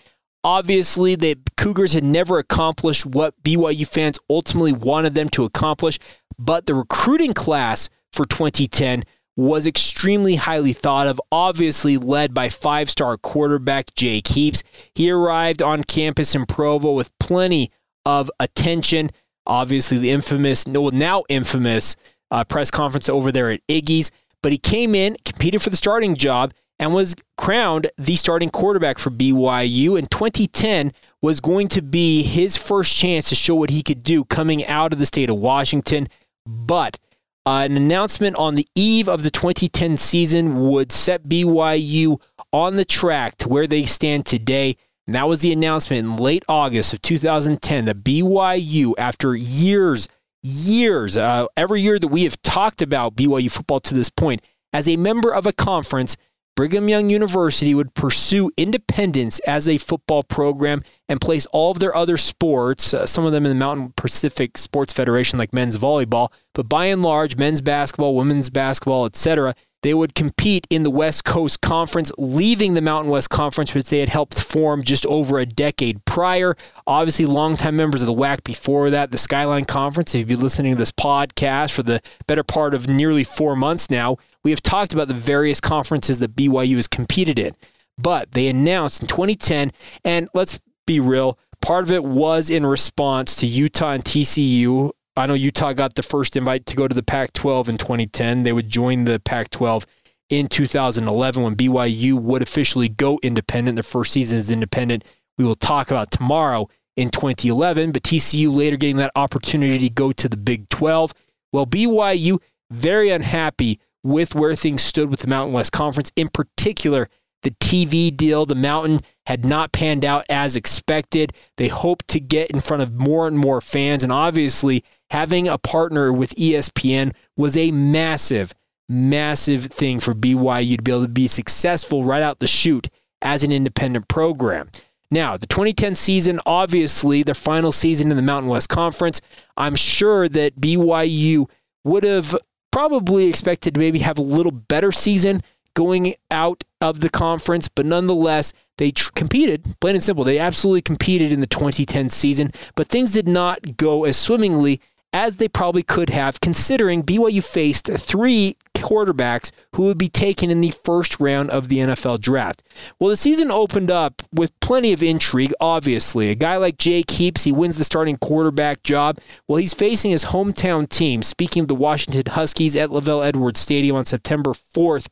obviously, 0.44 1.16
the 1.16 1.36
Cougars 1.58 1.94
had 1.94 2.04
never 2.04 2.38
accomplished 2.38 3.08
what 3.08 3.34
BYU 3.42 3.88
fans 3.88 4.20
ultimately 4.30 4.72
wanted 4.72 5.16
them 5.16 5.30
to 5.30 5.46
accomplish. 5.46 5.98
But 6.38 6.68
the 6.68 6.76
recruiting 6.76 7.34
class 7.34 7.90
for 8.14 8.24
2010 8.24 9.02
was 9.36 9.66
extremely 9.66 10.36
highly 10.36 10.74
thought 10.74 11.08
of, 11.08 11.20
obviously 11.32 11.98
led 11.98 12.36
by 12.36 12.50
five 12.50 12.92
star 12.92 13.18
quarterback 13.18 13.96
Jake 13.96 14.28
Heaps. 14.28 14.64
He 14.94 15.10
arrived 15.10 15.64
on 15.64 15.84
campus 15.84 16.36
in 16.36 16.46
Provo 16.46 16.94
with 16.94 17.18
plenty 17.20 17.72
of 18.06 18.30
attention. 18.40 19.10
Obviously, 19.48 19.98
the 19.98 20.12
infamous, 20.12 20.68
no, 20.68 20.90
now 20.90 21.24
infamous 21.30 21.96
uh, 22.30 22.44
press 22.44 22.70
conference 22.70 23.10
over 23.10 23.32
there 23.32 23.50
at 23.50 23.66
Iggy's 23.68 24.12
but 24.42 24.52
he 24.52 24.58
came 24.58 24.96
in, 24.96 25.18
competed 25.26 25.62
for 25.62 25.70
the 25.70 25.78
starting 25.78 26.16
job, 26.16 26.54
and 26.80 26.94
was 26.94 27.16
crowned 27.38 27.90
the 27.98 28.16
starting 28.16 28.50
quarterback 28.50 29.00
for 29.00 29.10
BYU. 29.10 29.98
In 29.98 30.06
2010 30.06 30.92
was 31.22 31.40
going 31.40 31.68
to 31.70 31.82
be 31.82 32.24
his 32.24 32.56
first 32.56 32.96
chance 32.96 33.30
to 33.30 33.36
show 33.36 33.56
what 33.56 33.72
he 33.72 33.82
could 33.82 34.04
do 34.04 34.24
coming 34.26 34.66
out 34.66 34.94
of 34.94 35.00
the 35.00 35.06
state 35.06 35.30
of 35.30 35.38
Washington. 35.38 36.08
But 36.46 37.00
uh, 37.46 37.64
an 37.64 37.78
announcement 37.78 38.36
on 38.36 38.56
the 38.56 38.68
eve 38.76 39.08
of 39.08 39.24
the 39.24 39.32
2010 39.32 39.98
season 39.98 40.68
would 40.70 40.92
set 40.92 41.24
BYU 41.24 42.22
on 42.52 42.76
the 42.76 42.86
track 42.86 43.38
to 43.38 43.50
where 43.50 43.68
they 43.68 43.86
stand 43.86 44.26
today. 44.26 44.76
And 45.06 45.16
that 45.16 45.28
was 45.28 45.42
the 45.42 45.54
announcement 45.54 46.06
in 46.06 46.18
late 46.18 46.44
August 46.50 46.94
of 46.94 47.02
2010 47.02 47.86
that 47.86 48.04
BYU, 48.04 48.94
after 48.98 49.36
years 49.36 50.10
years, 50.48 51.18
uh, 51.18 51.48
every 51.56 51.82
year 51.82 52.00
that 52.00 52.08
we 52.08 52.24
have 52.24 52.42
talked 52.42 52.82
about 52.82 53.16
BYU 53.16 53.52
football 53.52 53.80
to 53.82 53.94
this 53.94 54.10
point, 54.10 54.42
as 54.74 54.88
a 54.88 54.96
member 54.96 55.34
of 55.34 55.46
a 55.46 55.54
conference, 55.54 56.16
Brigham 56.56 56.90
Young 56.90 57.12
University 57.12 57.76
would 57.76 57.94
pursue 57.94 58.50
independence 58.58 59.40
as 59.42 59.70
a 59.70 59.78
football 59.78 60.24
program 60.24 60.84
and 61.08 61.22
place 61.22 61.46
all 61.48 61.70
of 61.70 61.78
their 61.78 61.96
other 61.96 62.18
sports, 62.18 62.96
uh, 62.96 63.06
some 63.06 63.26
of 63.26 63.32
them 63.32 63.46
in 63.46 63.50
the 63.50 63.64
Mountain 63.64 63.94
Pacific 63.96 64.58
Sports 64.58 64.92
Federation, 64.92 65.38
like 65.38 65.54
men's 65.54 65.78
volleyball, 65.78 66.30
but 66.56 66.68
by 66.68 66.86
and 66.86 67.04
large, 67.04 67.38
men's 67.38 67.62
basketball, 67.62 68.16
women's 68.16 68.50
basketball, 68.50 69.06
etc., 69.06 69.54
they 69.84 69.94
would 69.94 70.16
compete 70.16 70.66
in 70.70 70.84
the 70.84 70.90
West 70.90 71.24
Coast 71.24 71.62
Conference, 71.62 72.12
leaving 72.18 72.74
the 72.74 72.82
Mountain 72.82 73.12
West 73.12 73.30
Conference, 73.30 73.74
which 73.74 73.90
they 73.90 74.00
had 74.00 74.10
helped 74.10 74.42
form 74.42 74.84
just 74.84 75.06
over 75.06 75.38
a 75.38 75.46
decade 75.46 76.04
prior. 76.06 76.56
Obviously, 76.86 77.26
longtime 77.26 77.76
members 77.76 78.02
of 78.02 78.08
the 78.08 78.14
WAC 78.14 78.44
before 78.44 78.90
that, 78.90 79.12
the 79.12 79.18
Skyline 79.18 79.66
Conference. 79.66 80.16
If 80.16 80.20
you've 80.20 80.40
been 80.40 80.40
listening 80.40 80.74
to 80.74 80.78
this 80.78 80.92
podcast 80.92 81.74
for 81.74 81.84
the 81.84 82.02
better 82.26 82.44
part 82.44 82.74
of 82.74 82.88
nearly 82.88 83.24
four 83.24 83.56
months 83.56 83.90
now, 83.90 84.18
we 84.44 84.52
have 84.52 84.62
talked 84.62 84.94
about 84.94 85.08
the 85.08 85.14
various 85.14 85.62
conferences 85.62 86.20
that 86.20 86.36
BYU 86.36 86.76
has 86.78 86.88
competed 86.88 87.38
in. 87.38 87.56
But 87.98 88.32
they 88.32 88.48
announced 88.48 89.02
in 89.02 89.08
2010, 89.08 89.72
and 90.04 90.30
let's 90.34 90.60
be 90.86 91.00
real, 91.00 91.38
part 91.62 91.84
of 91.84 91.92
it 91.92 92.04
was 92.04 92.50
in 92.50 92.66
response 92.66 93.36
to 93.38 93.48
Utah 93.48 93.92
and 93.92 94.04
TCU 94.04 94.92
I 95.18 95.26
know 95.26 95.34
Utah 95.34 95.74
got 95.74 95.96
the 95.96 96.04
first 96.04 96.36
invite 96.36 96.68
to 96.68 96.76
go 96.76 96.88
to 96.88 96.94
the 96.94 97.02
Pac 97.02 97.34
12 97.34 97.70
in 97.70 97.78
2010. 97.78 98.44
They 98.44 98.54
would 98.54 98.70
join 98.70 99.06
the 99.06 99.20
Pac 99.20 99.50
12 99.50 99.88
in 100.30 100.48
2011 100.48 101.42
when 101.42 101.56
BYU 101.56 102.14
would 102.22 102.44
officially 102.44 102.88
go 102.88 103.20
independent. 103.24 103.78
Their 103.78 103.84
first 103.84 104.14
season 104.14 104.38
is 104.38 104.52
independent. 104.52 105.04
We 105.38 105.44
will 105.44 105.56
talk 105.56 105.90
about 105.90 106.12
tomorrow 106.12 106.70
in 106.96 107.10
2011, 107.10 107.94
but 107.94 108.04
TCU 108.04 108.56
later 108.56 108.78
getting 108.78 108.98
that 108.98 109.12
opportunity 109.16 109.90
to 109.90 109.90
go 109.90 110.12
to 110.12 110.30
the 110.30 110.38
Big 110.38 110.70
12. 110.70 111.16
Well, 111.52 111.66
BYU 111.66 112.40
very 112.70 113.10
unhappy 113.10 113.80
with 114.04 114.36
where 114.36 114.56
things 114.56 114.84
stood 114.84 115.10
with 115.10 115.22
the 115.22 115.28
Mountain 115.28 115.54
West 115.54 115.72
Conference, 115.72 116.12
in 116.16 116.28
particular 116.30 117.10
the 117.48 117.52
TV 117.52 118.16
deal, 118.16 118.46
the 118.46 118.56
Mountain 118.56 119.00
had 119.26 119.46
not 119.46 119.72
panned 119.72 120.04
out 120.04 120.26
as 120.30 120.58
expected. 120.58 121.32
They 121.56 121.70
hoped 121.70 122.10
to 122.10 122.20
get 122.20 122.52
in 122.52 122.60
front 122.60 122.84
of 122.84 122.94
more 122.94 123.26
and 123.26 123.38
more 123.38 123.62
fans. 123.62 124.04
And 124.04 124.12
obviously, 124.12 124.84
having 125.12 125.48
a 125.48 125.58
partner 125.58 126.12
with 126.12 126.36
ESPN 126.36 127.14
was 127.38 127.56
a 127.56 127.72
massive, 127.72 128.54
massive 128.90 129.66
thing 129.66 130.02
for 130.02 130.14
BYU 130.14 130.76
to 130.76 130.84
be 130.84 130.92
able 130.92 131.04
to 131.04 131.08
be 131.08 131.28
successful 131.28 132.04
right 132.04 132.22
out 132.22 132.40
the 132.40 132.48
chute 132.48 132.90
as 133.22 133.44
an 133.44 133.54
independent 133.54 134.10
program. 134.10 134.70
Now, 135.10 135.38
the 135.38 135.48
2010 135.48 135.96
season, 135.96 136.42
obviously, 136.46 137.24
their 137.24 137.34
final 137.34 137.72
season 137.72 138.12
in 138.12 138.18
the 138.18 138.24
Mountain 138.24 138.50
West 138.50 138.68
Conference, 138.68 139.22
I'm 139.56 139.76
sure 139.76 140.28
that 140.28 140.60
BYU 140.60 141.50
would 141.86 142.04
have 142.04 142.36
probably 142.74 143.28
expected 143.28 143.76
to 143.76 143.80
maybe 143.80 144.00
have 144.00 144.18
a 144.18 144.22
little 144.22 144.52
better 144.52 144.92
season 144.92 145.42
going 145.76 146.16
out 146.30 146.66
of 146.82 147.00
the 147.00 147.10
conference, 147.10 147.68
but 147.68 147.86
nonetheless, 147.86 148.54
they 148.78 148.92
tr- 148.92 149.12
competed, 149.16 149.76
plain 149.80 149.96
and 149.96 150.04
simple. 150.04 150.24
They 150.24 150.40
absolutely 150.40 150.82
competed 150.82 151.32
in 151.32 151.42
the 151.42 151.48
2010 151.48 152.10
season, 152.10 152.52
but 152.76 152.88
things 152.88 153.12
did 153.12 153.28
not 153.28 153.78
go 153.78 154.06
as 154.06 154.18
swimmingly 154.18 154.82
as 155.14 155.38
they 155.38 155.48
probably 155.48 155.84
could 155.84 156.10
have, 156.10 156.42
considering 156.42 157.02
BYU 157.02 157.44
faced 157.44 157.88
three 157.88 158.56
quarterbacks 158.76 159.52
who 159.76 159.84
would 159.84 159.98
be 159.98 160.10
taken 160.10 160.52
in 160.52 160.62
the 160.62 160.72
first 160.72 161.20
round 161.20 161.50
of 161.50 161.70
the 161.70 161.80
NFL 161.80 162.22
draft. 162.22 162.62
Well, 163.00 163.10
the 163.10 163.18
season 163.18 163.50
opened 163.50 163.90
up 163.90 164.22
with 164.32 164.58
plenty 164.60 164.94
of 164.94 165.02
intrigue, 165.02 165.54
obviously. 165.60 166.30
A 166.30 166.36
guy 166.36 166.58
like 166.58 166.78
Jake 166.78 167.10
Heaps, 167.10 167.44
he 167.44 167.52
wins 167.52 167.78
the 167.78 167.84
starting 167.84 168.18
quarterback 168.18 168.84
job. 168.84 169.20
Well, 169.48 169.58
he's 169.58 169.74
facing 169.74 170.12
his 170.12 170.26
hometown 170.26 170.88
team, 170.88 171.24
speaking 171.24 171.62
of 171.62 171.68
the 171.68 171.76
Washington 171.76 172.32
Huskies 172.32 172.76
at 172.76 172.90
LaVell 172.90 173.26
Edwards 173.26 173.60
Stadium 173.60 173.96
on 173.96 174.06
September 174.06 174.52
4th 174.52 175.08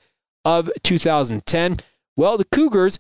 of 0.46 0.70
2010. 0.84 1.78
Well, 2.16 2.38
the 2.38 2.46
Cougars 2.46 3.00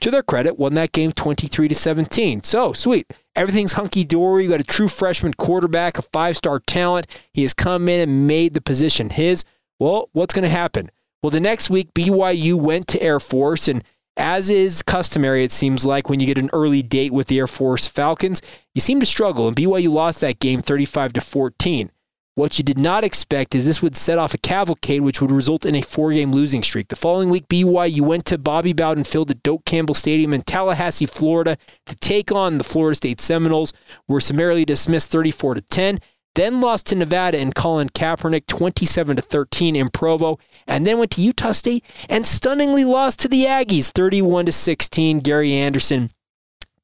to 0.00 0.10
their 0.10 0.22
credit, 0.22 0.58
won 0.58 0.74
that 0.74 0.92
game 0.92 1.12
23 1.12 1.68
to 1.68 1.74
17. 1.74 2.42
So 2.44 2.72
sweet. 2.72 3.12
Everything's 3.34 3.72
hunky 3.72 4.04
dory. 4.04 4.44
You 4.44 4.50
got 4.50 4.60
a 4.60 4.64
true 4.64 4.88
freshman 4.88 5.34
quarterback, 5.34 5.98
a 5.98 6.02
five 6.02 6.36
star 6.36 6.60
talent. 6.60 7.06
He 7.32 7.42
has 7.42 7.54
come 7.54 7.88
in 7.88 8.08
and 8.08 8.26
made 8.26 8.54
the 8.54 8.60
position 8.60 9.10
his. 9.10 9.44
Well, 9.78 10.08
what's 10.12 10.34
going 10.34 10.44
to 10.44 10.48
happen? 10.48 10.90
Well, 11.22 11.30
the 11.30 11.40
next 11.40 11.70
week, 11.70 11.92
BYU 11.94 12.54
went 12.54 12.86
to 12.88 13.02
Air 13.02 13.18
Force, 13.18 13.68
and 13.68 13.82
as 14.16 14.48
is 14.48 14.82
customary, 14.82 15.44
it 15.44 15.52
seems 15.52 15.84
like 15.84 16.08
when 16.08 16.20
you 16.20 16.26
get 16.26 16.38
an 16.38 16.50
early 16.52 16.82
date 16.82 17.12
with 17.12 17.26
the 17.26 17.38
Air 17.38 17.46
Force 17.46 17.86
Falcons, 17.86 18.40
you 18.74 18.80
seem 18.80 19.00
to 19.00 19.06
struggle, 19.06 19.48
and 19.48 19.56
BYU 19.56 19.90
lost 19.90 20.20
that 20.20 20.38
game 20.38 20.62
35 20.62 21.14
to 21.14 21.20
14. 21.20 21.90
What 22.36 22.58
you 22.58 22.64
did 22.64 22.76
not 22.76 23.02
expect 23.02 23.54
is 23.54 23.64
this 23.64 23.80
would 23.80 23.96
set 23.96 24.18
off 24.18 24.34
a 24.34 24.38
cavalcade, 24.38 25.00
which 25.00 25.22
would 25.22 25.30
result 25.30 25.64
in 25.64 25.74
a 25.74 25.80
four 25.80 26.12
game 26.12 26.32
losing 26.32 26.62
streak. 26.62 26.88
The 26.88 26.94
following 26.94 27.30
week, 27.30 27.48
BYU 27.48 28.02
went 28.02 28.26
to 28.26 28.36
Bobby 28.36 28.74
Bowden 28.74 29.04
Field 29.04 29.30
at 29.30 29.42
Doak 29.42 29.64
Campbell 29.64 29.94
Stadium 29.94 30.34
in 30.34 30.42
Tallahassee, 30.42 31.06
Florida, 31.06 31.56
to 31.86 31.96
take 31.96 32.30
on 32.30 32.58
the 32.58 32.64
Florida 32.64 32.94
State 32.94 33.22
Seminoles, 33.22 33.72
were 34.06 34.20
summarily 34.20 34.66
dismissed 34.66 35.10
34 35.10 35.54
to 35.54 35.60
10. 35.62 35.98
Then 36.34 36.60
lost 36.60 36.84
to 36.88 36.94
Nevada 36.94 37.38
and 37.38 37.54
Colin 37.54 37.88
Kaepernick 37.88 38.46
27 38.46 39.16
to 39.16 39.22
13 39.22 39.74
in 39.74 39.88
Provo, 39.88 40.38
and 40.66 40.86
then 40.86 40.98
went 40.98 41.12
to 41.12 41.22
Utah 41.22 41.52
State 41.52 41.86
and 42.10 42.26
stunningly 42.26 42.84
lost 42.84 43.18
to 43.20 43.28
the 43.28 43.46
Aggies 43.46 43.90
31 43.92 44.44
to 44.44 44.52
16. 44.52 45.20
Gary 45.20 45.54
Anderson 45.54 46.12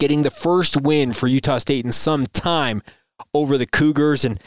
getting 0.01 0.23
the 0.23 0.31
first 0.31 0.81
win 0.81 1.13
for 1.13 1.27
Utah 1.27 1.59
State 1.59 1.85
in 1.85 1.93
some 1.93 2.25
time 2.25 2.83
over 3.35 3.59
the 3.59 3.67
Cougars 3.67 4.25
and 4.25 4.41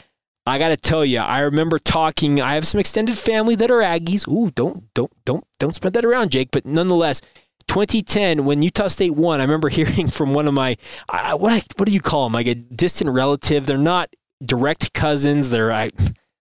I 0.46 0.58
got 0.58 0.68
to 0.68 0.76
tell 0.76 1.04
you, 1.04 1.18
I 1.18 1.40
remember 1.40 1.78
talking. 1.78 2.40
I 2.40 2.54
have 2.54 2.66
some 2.66 2.78
extended 2.78 3.18
family 3.18 3.56
that 3.56 3.70
are 3.70 3.80
Aggies. 3.80 4.28
Ooh, 4.28 4.50
don't 4.52 4.92
don't 4.94 5.12
don't 5.24 5.44
don't 5.58 5.74
spread 5.74 5.92
that 5.94 6.04
around, 6.04 6.30
Jake. 6.30 6.50
But 6.52 6.64
nonetheless, 6.64 7.20
2010 7.66 8.44
when 8.44 8.62
Utah 8.62 8.86
State 8.86 9.14
won, 9.14 9.40
I 9.40 9.44
remember 9.44 9.68
hearing 9.70 10.06
from 10.06 10.34
one 10.34 10.46
of 10.46 10.54
my 10.54 10.76
what 11.08 11.52
I, 11.52 11.62
what 11.76 11.86
do 11.86 11.92
you 11.92 12.00
call 12.00 12.24
them? 12.24 12.32
Like 12.32 12.46
a 12.46 12.54
distant 12.54 13.10
relative. 13.10 13.66
They're 13.66 13.76
not 13.76 14.14
direct 14.44 14.94
cousins. 14.94 15.50
They're 15.50 15.72
I, 15.72 15.84
I 15.84 15.90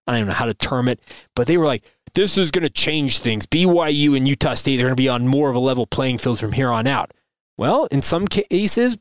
don't 0.08 0.18
even 0.18 0.28
know 0.28 0.34
how 0.34 0.46
to 0.46 0.54
term 0.54 0.88
it, 0.88 1.00
but 1.36 1.48
they 1.48 1.58
were 1.58 1.66
like, 1.66 1.84
"This 2.14 2.38
is 2.38 2.52
going 2.52 2.64
to 2.64 2.70
change 2.70 3.20
things." 3.20 3.48
BYU 3.48 4.16
and 4.16 4.28
Utah 4.28 4.54
State 4.54 4.78
they're 4.78 4.86
going 4.86 4.96
to 4.96 5.02
be 5.02 5.10
on 5.10 5.28
more 5.28 5.50
of 5.50 5.56
a 5.56 5.60
level 5.60 5.88
playing 5.88 6.20
field 6.20 6.40
from 6.40 6.52
here 6.52 6.70
on 6.70 6.86
out. 6.86 7.12
Well, 7.58 7.86
in 7.86 8.04
some 8.04 8.28
cases, 8.28 9.00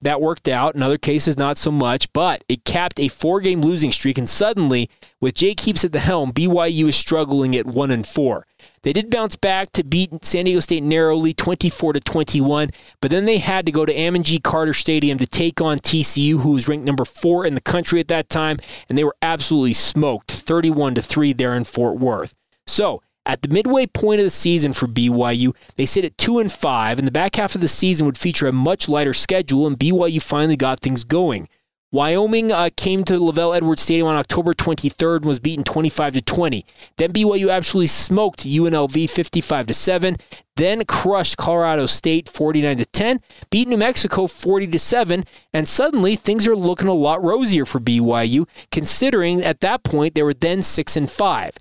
that 0.00 0.20
worked 0.20 0.48
out. 0.48 0.74
In 0.74 0.82
other 0.82 0.98
cases, 0.98 1.36
not 1.36 1.56
so 1.56 1.70
much, 1.70 2.12
but 2.12 2.44
it 2.48 2.64
capped 2.64 3.00
a 3.00 3.08
four 3.08 3.40
game 3.40 3.60
losing 3.60 3.92
streak. 3.92 4.18
And 4.18 4.28
suddenly, 4.28 4.88
with 5.20 5.34
Jake 5.34 5.60
Heaps 5.60 5.84
at 5.84 5.92
the 5.92 5.98
helm, 5.98 6.32
BYU 6.32 6.88
is 6.88 6.96
struggling 6.96 7.56
at 7.56 7.66
one 7.66 7.90
and 7.90 8.06
four. 8.06 8.46
They 8.82 8.92
did 8.92 9.10
bounce 9.10 9.36
back 9.36 9.72
to 9.72 9.84
beat 9.84 10.24
San 10.24 10.44
Diego 10.44 10.60
State 10.60 10.82
narrowly, 10.82 11.34
24 11.34 11.94
to 11.94 12.00
21, 12.00 12.70
but 13.00 13.10
then 13.10 13.24
they 13.24 13.38
had 13.38 13.66
to 13.66 13.72
go 13.72 13.84
to 13.84 14.00
Amon 14.00 14.22
G. 14.22 14.38
Carter 14.38 14.74
Stadium 14.74 15.18
to 15.18 15.26
take 15.26 15.60
on 15.60 15.78
TCU, 15.78 16.40
who 16.40 16.52
was 16.52 16.68
ranked 16.68 16.86
number 16.86 17.04
four 17.04 17.44
in 17.44 17.54
the 17.54 17.60
country 17.60 18.00
at 18.00 18.08
that 18.08 18.28
time, 18.28 18.58
and 18.88 18.96
they 18.96 19.04
were 19.04 19.16
absolutely 19.20 19.72
smoked, 19.72 20.30
31 20.30 20.94
to 20.94 21.02
three 21.02 21.32
there 21.32 21.54
in 21.54 21.64
Fort 21.64 21.98
Worth. 21.98 22.34
So 22.66 23.02
at 23.28 23.42
the 23.42 23.48
midway 23.48 23.86
point 23.86 24.20
of 24.20 24.24
the 24.24 24.30
season 24.30 24.72
for 24.72 24.86
BYU, 24.86 25.54
they 25.76 25.84
sit 25.84 26.06
at 26.06 26.16
2 26.16 26.38
and 26.38 26.50
5, 26.50 26.98
and 26.98 27.06
the 27.06 27.12
back 27.12 27.36
half 27.36 27.54
of 27.54 27.60
the 27.60 27.68
season 27.68 28.06
would 28.06 28.16
feature 28.16 28.48
a 28.48 28.52
much 28.52 28.88
lighter 28.88 29.12
schedule, 29.12 29.66
and 29.66 29.78
BYU 29.78 30.20
finally 30.20 30.56
got 30.56 30.80
things 30.80 31.04
going. 31.04 31.46
Wyoming 31.90 32.52
uh, 32.52 32.68
came 32.76 33.02
to 33.04 33.14
LaVell 33.14 33.56
Edwards 33.56 33.80
Stadium 33.80 34.08
on 34.08 34.16
October 34.16 34.52
23rd 34.52 35.18
and 35.18 35.24
was 35.24 35.40
beaten 35.40 35.64
25 35.64 36.14
to 36.14 36.22
20. 36.22 36.66
Then 36.98 37.12
BYU 37.14 37.50
absolutely 37.50 37.86
smoked 37.86 38.40
UNLV 38.40 39.08
55 39.08 39.66
to 39.68 39.72
7. 39.72 40.16
Then 40.56 40.84
crushed 40.84 41.38
Colorado 41.38 41.86
State 41.86 42.28
49 42.28 42.76
to 42.76 42.84
10. 42.84 43.20
Beat 43.50 43.68
New 43.68 43.78
Mexico 43.78 44.26
40 44.26 44.66
to 44.66 44.78
7. 44.78 45.24
And 45.54 45.66
suddenly 45.66 46.14
things 46.14 46.46
are 46.46 46.56
looking 46.56 46.88
a 46.88 46.92
lot 46.92 47.24
rosier 47.24 47.64
for 47.64 47.80
BYU, 47.80 48.46
considering 48.70 49.42
at 49.42 49.60
that 49.60 49.82
point 49.82 50.14
they 50.14 50.22
were 50.22 50.34
then 50.34 50.60
6 50.60 50.94
and 50.94 51.10
5. 51.10 51.52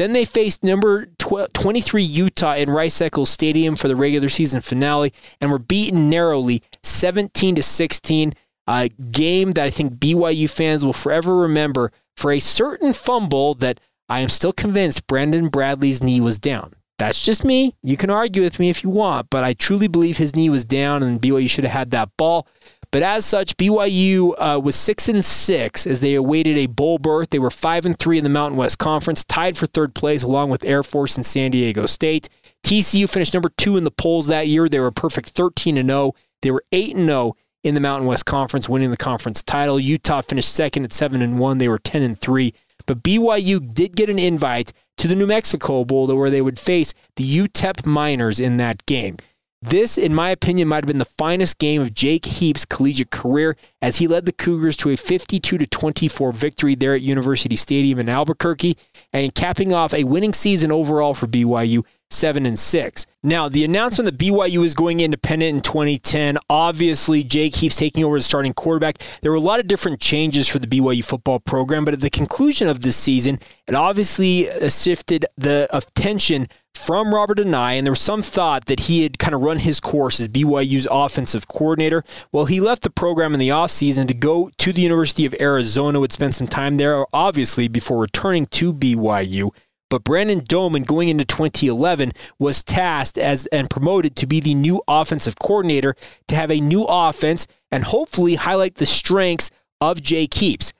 Then 0.00 0.14
they 0.14 0.24
faced 0.24 0.64
number 0.64 1.08
23 1.18 2.02
Utah 2.02 2.54
in 2.54 2.70
Rice 2.70 3.02
Eccles 3.02 3.28
Stadium 3.28 3.76
for 3.76 3.86
the 3.86 3.94
regular 3.94 4.30
season 4.30 4.62
finale 4.62 5.12
and 5.42 5.50
were 5.50 5.58
beaten 5.58 6.08
narrowly 6.08 6.62
17 6.82 7.56
to 7.56 7.62
16. 7.62 8.32
A 8.66 8.88
game 8.88 9.50
that 9.50 9.66
I 9.66 9.68
think 9.68 9.96
BYU 9.96 10.48
fans 10.48 10.86
will 10.86 10.94
forever 10.94 11.36
remember 11.36 11.92
for 12.16 12.32
a 12.32 12.40
certain 12.40 12.94
fumble 12.94 13.52
that 13.52 13.78
I 14.08 14.20
am 14.20 14.30
still 14.30 14.54
convinced 14.54 15.06
Brandon 15.06 15.48
Bradley's 15.48 16.02
knee 16.02 16.22
was 16.22 16.38
down. 16.38 16.72
That's 16.98 17.22
just 17.22 17.44
me. 17.44 17.74
You 17.82 17.98
can 17.98 18.08
argue 18.08 18.40
with 18.40 18.58
me 18.58 18.70
if 18.70 18.82
you 18.82 18.88
want, 18.88 19.28
but 19.28 19.44
I 19.44 19.52
truly 19.52 19.86
believe 19.86 20.16
his 20.16 20.34
knee 20.34 20.48
was 20.48 20.64
down 20.64 21.02
and 21.02 21.20
BYU 21.20 21.50
should 21.50 21.64
have 21.64 21.74
had 21.74 21.90
that 21.90 22.08
ball. 22.16 22.48
But 22.92 23.02
as 23.02 23.24
such, 23.24 23.56
BYU 23.56 24.34
uh, 24.36 24.60
was 24.60 24.74
six 24.74 25.08
and 25.08 25.24
six 25.24 25.86
as 25.86 26.00
they 26.00 26.14
awaited 26.14 26.58
a 26.58 26.66
bowl 26.66 26.98
berth. 26.98 27.30
They 27.30 27.38
were 27.38 27.50
five 27.50 27.86
and 27.86 27.96
three 27.96 28.18
in 28.18 28.24
the 28.24 28.30
Mountain 28.30 28.58
West 28.58 28.78
Conference, 28.78 29.24
tied 29.24 29.56
for 29.56 29.66
third 29.66 29.94
place 29.94 30.24
along 30.24 30.50
with 30.50 30.64
Air 30.64 30.82
Force 30.82 31.16
and 31.16 31.24
San 31.24 31.52
Diego 31.52 31.86
State. 31.86 32.28
TCU 32.64 33.08
finished 33.08 33.32
number 33.32 33.50
two 33.56 33.76
in 33.76 33.84
the 33.84 33.92
polls 33.92 34.26
that 34.26 34.48
year. 34.48 34.68
They 34.68 34.80
were 34.80 34.88
a 34.88 34.92
perfect 34.92 35.30
13 35.30 35.76
and 35.78 35.88
0. 35.88 36.14
They 36.42 36.50
were 36.50 36.64
8 36.72 36.96
and 36.96 37.06
0 37.06 37.36
in 37.62 37.74
the 37.74 37.80
Mountain 37.80 38.08
West 38.08 38.26
Conference, 38.26 38.68
winning 38.68 38.90
the 38.90 38.96
conference 38.96 39.42
title. 39.42 39.78
Utah 39.78 40.22
finished 40.22 40.52
second 40.52 40.84
at 40.84 40.92
7 40.92 41.22
and 41.22 41.38
1. 41.38 41.58
They 41.58 41.68
were 41.68 41.78
10 41.78 42.02
and 42.02 42.20
3. 42.20 42.52
But 42.86 43.02
BYU 43.02 43.72
did 43.72 43.94
get 43.94 44.10
an 44.10 44.18
invite 44.18 44.72
to 44.96 45.06
the 45.06 45.14
New 45.14 45.26
Mexico 45.26 45.84
Bowl 45.84 46.06
where 46.14 46.30
they 46.30 46.42
would 46.42 46.58
face 46.58 46.92
the 47.16 47.38
UTEP 47.38 47.86
Miners 47.86 48.40
in 48.40 48.56
that 48.56 48.84
game. 48.86 49.16
This, 49.62 49.98
in 49.98 50.14
my 50.14 50.30
opinion, 50.30 50.68
might 50.68 50.84
have 50.84 50.86
been 50.86 50.96
the 50.96 51.04
finest 51.04 51.58
game 51.58 51.82
of 51.82 51.92
Jake 51.92 52.24
Heap's 52.24 52.64
collegiate 52.64 53.10
career 53.10 53.58
as 53.82 53.98
he 53.98 54.08
led 54.08 54.24
the 54.24 54.32
Cougars 54.32 54.74
to 54.78 54.88
a 54.88 54.96
52 54.96 55.58
24 55.58 56.32
victory 56.32 56.74
there 56.74 56.94
at 56.94 57.02
University 57.02 57.56
Stadium 57.56 57.98
in 57.98 58.08
Albuquerque 58.08 58.78
and 59.12 59.34
capping 59.34 59.74
off 59.74 59.92
a 59.92 60.04
winning 60.04 60.32
season 60.32 60.72
overall 60.72 61.12
for 61.12 61.26
BYU, 61.26 61.84
7 62.08 62.46
and 62.46 62.58
6. 62.58 63.06
Now, 63.22 63.50
the 63.50 63.62
announcement 63.62 64.06
that 64.06 64.16
BYU 64.16 64.64
is 64.64 64.74
going 64.74 65.00
independent 65.00 65.54
in 65.54 65.60
2010, 65.60 66.38
obviously 66.48 67.22
Jake 67.22 67.56
Heaps 67.56 67.76
taking 67.76 68.02
over 68.02 68.16
as 68.16 68.24
starting 68.24 68.54
quarterback. 68.54 68.96
There 69.20 69.30
were 69.30 69.36
a 69.36 69.40
lot 69.40 69.60
of 69.60 69.68
different 69.68 70.00
changes 70.00 70.48
for 70.48 70.58
the 70.58 70.66
BYU 70.66 71.04
football 71.04 71.38
program, 71.38 71.84
but 71.84 71.92
at 71.92 72.00
the 72.00 72.08
conclusion 72.08 72.66
of 72.66 72.80
this 72.80 72.96
season, 72.96 73.38
it 73.66 73.74
obviously 73.74 74.50
uh, 74.50 74.70
shifted 74.70 75.26
the 75.36 75.68
attention 75.70 76.48
from 76.80 77.14
Robert 77.14 77.38
Anae, 77.38 77.76
and 77.76 77.86
there 77.86 77.92
was 77.92 78.00
some 78.00 78.22
thought 78.22 78.64
that 78.64 78.80
he 78.80 79.02
had 79.02 79.18
kind 79.18 79.34
of 79.34 79.42
run 79.42 79.58
his 79.58 79.80
course 79.80 80.18
as 80.18 80.28
BYU's 80.28 80.88
offensive 80.90 81.46
coordinator. 81.46 82.02
Well, 82.32 82.46
he 82.46 82.58
left 82.58 82.82
the 82.82 82.90
program 82.90 83.34
in 83.34 83.40
the 83.40 83.50
offseason 83.50 84.08
to 84.08 84.14
go 84.14 84.50
to 84.58 84.72
the 84.72 84.80
University 84.80 85.26
of 85.26 85.34
Arizona, 85.40 86.00
would 86.00 86.12
spend 86.12 86.34
some 86.34 86.46
time 86.46 86.78
there, 86.78 87.04
obviously, 87.12 87.68
before 87.68 88.00
returning 88.00 88.46
to 88.46 88.72
BYU. 88.72 89.50
But 89.90 90.04
Brandon 90.04 90.42
Doman, 90.42 90.84
going 90.84 91.08
into 91.08 91.24
2011, 91.24 92.12
was 92.38 92.64
tasked 92.64 93.18
as 93.18 93.46
and 93.48 93.68
promoted 93.68 94.16
to 94.16 94.26
be 94.26 94.40
the 94.40 94.54
new 94.54 94.82
offensive 94.88 95.36
coordinator 95.38 95.94
to 96.28 96.36
have 96.36 96.50
a 96.50 96.60
new 96.60 96.84
offense 96.88 97.46
and 97.70 97.84
hopefully 97.84 98.36
highlight 98.36 98.76
the 98.76 98.86
strengths 98.86 99.50
of 99.80 100.00
Jake 100.00 100.34
Heaps. 100.34 100.72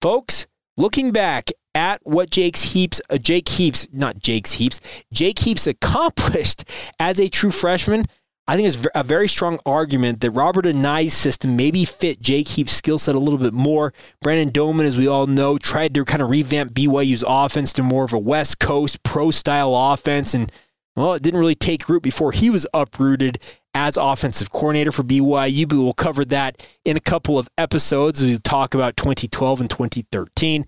Folks, 0.00 0.46
looking 0.76 1.10
back 1.10 1.50
at 1.74 2.00
what 2.04 2.30
Jake's 2.30 2.72
Heaps, 2.72 3.00
uh, 3.10 3.18
Jake 3.18 3.48
Heaps, 3.48 3.88
not 3.92 4.18
Jake's 4.18 4.52
Heaps, 4.54 4.80
Jake 5.12 5.40
Heaps 5.40 5.66
accomplished 5.66 6.64
as 7.00 7.18
a 7.18 7.28
true 7.28 7.50
freshman, 7.50 8.06
I 8.46 8.56
think 8.56 8.68
it's 8.68 8.86
a 8.94 9.02
very 9.02 9.26
strong 9.26 9.58
argument 9.64 10.20
that 10.20 10.30
Robert 10.32 10.66
Anae's 10.66 11.14
system 11.14 11.56
maybe 11.56 11.86
fit 11.86 12.20
Jake 12.20 12.46
Heap's 12.48 12.72
skill 12.72 12.98
set 12.98 13.14
a 13.14 13.18
little 13.18 13.38
bit 13.38 13.54
more. 13.54 13.94
Brandon 14.20 14.50
Doman, 14.50 14.84
as 14.84 14.98
we 14.98 15.08
all 15.08 15.26
know, 15.26 15.56
tried 15.56 15.94
to 15.94 16.04
kind 16.04 16.20
of 16.20 16.28
revamp 16.28 16.74
BYU's 16.74 17.24
offense 17.26 17.72
to 17.72 17.82
more 17.82 18.04
of 18.04 18.12
a 18.12 18.18
West 18.18 18.60
Coast 18.60 19.02
pro 19.02 19.30
style 19.30 19.74
offense. 19.74 20.34
And, 20.34 20.52
well, 20.94 21.14
it 21.14 21.22
didn't 21.22 21.40
really 21.40 21.54
take 21.54 21.88
root 21.88 22.02
before 22.02 22.32
he 22.32 22.50
was 22.50 22.66
uprooted 22.74 23.38
as 23.72 23.96
offensive 23.96 24.50
coordinator 24.50 24.92
for 24.92 25.04
BYU. 25.04 25.66
But 25.66 25.78
we'll 25.78 25.94
cover 25.94 26.26
that 26.26 26.62
in 26.84 26.98
a 26.98 27.00
couple 27.00 27.38
of 27.38 27.48
episodes 27.56 28.22
as 28.22 28.30
we 28.30 28.38
talk 28.40 28.74
about 28.74 28.98
2012 28.98 29.62
and 29.62 29.70
2013. 29.70 30.66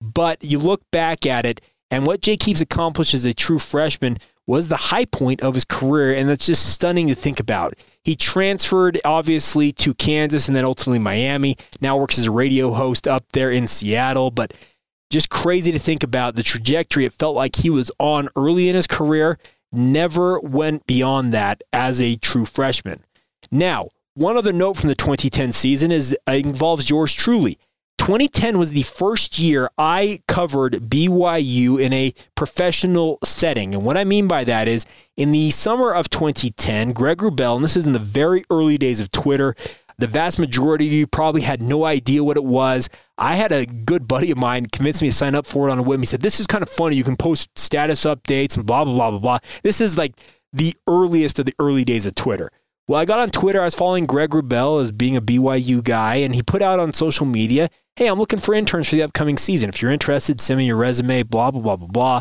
But 0.00 0.42
you 0.42 0.58
look 0.58 0.82
back 0.90 1.26
at 1.26 1.44
it, 1.46 1.60
and 1.90 2.06
what 2.06 2.22
Jake 2.22 2.42
Heaps 2.42 2.60
accomplished 2.60 3.14
as 3.14 3.24
a 3.24 3.34
true 3.34 3.58
freshman 3.58 4.18
was 4.46 4.68
the 4.68 4.76
high 4.76 5.04
point 5.04 5.42
of 5.42 5.54
his 5.54 5.64
career, 5.64 6.14
and 6.14 6.28
that's 6.28 6.46
just 6.46 6.72
stunning 6.72 7.06
to 7.08 7.14
think 7.14 7.38
about. 7.38 7.74
He 8.02 8.16
transferred, 8.16 9.00
obviously, 9.04 9.72
to 9.74 9.94
Kansas 9.94 10.48
and 10.48 10.56
then 10.56 10.64
ultimately 10.64 10.98
Miami. 10.98 11.56
Now 11.80 11.96
works 11.96 12.18
as 12.18 12.26
a 12.26 12.32
radio 12.32 12.72
host 12.72 13.06
up 13.06 13.30
there 13.32 13.50
in 13.50 13.66
Seattle, 13.66 14.30
but 14.30 14.52
just 15.10 15.28
crazy 15.28 15.70
to 15.72 15.78
think 15.78 16.02
about 16.02 16.34
the 16.34 16.42
trajectory 16.42 17.04
it 17.04 17.12
felt 17.12 17.36
like 17.36 17.56
he 17.56 17.70
was 17.70 17.90
on 17.98 18.28
early 18.36 18.68
in 18.68 18.74
his 18.74 18.86
career, 18.86 19.38
never 19.72 20.40
went 20.40 20.86
beyond 20.86 21.32
that 21.32 21.62
as 21.72 22.00
a 22.00 22.16
true 22.16 22.44
freshman. 22.44 23.04
Now, 23.50 23.88
one 24.14 24.36
other 24.36 24.52
note 24.52 24.76
from 24.76 24.88
the 24.88 24.94
2010 24.94 25.52
season 25.52 25.92
is 25.92 26.16
uh, 26.28 26.32
involves 26.32 26.90
yours 26.90 27.12
truly. 27.12 27.58
2010 28.00 28.56
was 28.58 28.70
the 28.70 28.82
first 28.82 29.38
year 29.38 29.68
I 29.76 30.22
covered 30.26 30.72
BYU 30.88 31.78
in 31.78 31.92
a 31.92 32.14
professional 32.34 33.18
setting. 33.22 33.74
And 33.74 33.84
what 33.84 33.98
I 33.98 34.04
mean 34.04 34.26
by 34.26 34.42
that 34.44 34.68
is 34.68 34.86
in 35.18 35.32
the 35.32 35.50
summer 35.50 35.92
of 35.92 36.08
2010, 36.08 36.92
Greg 36.92 37.18
Wrubell, 37.18 37.56
and 37.56 37.62
this 37.62 37.76
is 37.76 37.84
in 37.84 37.92
the 37.92 37.98
very 37.98 38.42
early 38.50 38.78
days 38.78 39.00
of 39.00 39.12
Twitter, 39.12 39.54
the 39.98 40.06
vast 40.06 40.38
majority 40.38 40.86
of 40.86 40.92
you 40.94 41.06
probably 41.06 41.42
had 41.42 41.60
no 41.60 41.84
idea 41.84 42.24
what 42.24 42.38
it 42.38 42.44
was. 42.44 42.88
I 43.18 43.36
had 43.36 43.52
a 43.52 43.66
good 43.66 44.08
buddy 44.08 44.30
of 44.30 44.38
mine 44.38 44.66
convince 44.72 45.02
me 45.02 45.08
to 45.10 45.14
sign 45.14 45.34
up 45.34 45.44
for 45.44 45.68
it 45.68 45.72
on 45.72 45.78
a 45.78 45.82
whim. 45.82 46.00
He 46.00 46.06
said, 46.06 46.22
This 46.22 46.40
is 46.40 46.46
kind 46.46 46.62
of 46.62 46.70
funny. 46.70 46.96
You 46.96 47.04
can 47.04 47.16
post 47.16 47.50
status 47.58 48.06
updates 48.06 48.56
and 48.56 48.64
blah, 48.64 48.82
blah, 48.86 48.94
blah, 48.94 49.10
blah, 49.10 49.20
blah. 49.20 49.38
This 49.62 49.78
is 49.78 49.98
like 49.98 50.14
the 50.54 50.74
earliest 50.88 51.38
of 51.38 51.44
the 51.44 51.54
early 51.58 51.84
days 51.84 52.06
of 52.06 52.14
Twitter. 52.14 52.50
Well, 52.90 52.98
I 52.98 53.04
got 53.04 53.20
on 53.20 53.30
Twitter. 53.30 53.60
I 53.60 53.66
was 53.66 53.76
following 53.76 54.04
Greg 54.04 54.30
Wrubell 54.30 54.82
as 54.82 54.90
being 54.90 55.16
a 55.16 55.22
BYU 55.22 55.80
guy, 55.80 56.16
and 56.16 56.34
he 56.34 56.42
put 56.42 56.60
out 56.60 56.80
on 56.80 56.92
social 56.92 57.24
media 57.24 57.70
hey, 57.94 58.08
I'm 58.08 58.18
looking 58.18 58.40
for 58.40 58.52
interns 58.52 58.88
for 58.88 58.96
the 58.96 59.04
upcoming 59.04 59.38
season. 59.38 59.68
If 59.68 59.80
you're 59.80 59.92
interested, 59.92 60.40
send 60.40 60.58
me 60.58 60.66
your 60.66 60.76
resume, 60.76 61.22
blah, 61.22 61.52
blah, 61.52 61.60
blah, 61.60 61.76
blah, 61.76 61.86
blah. 61.86 62.20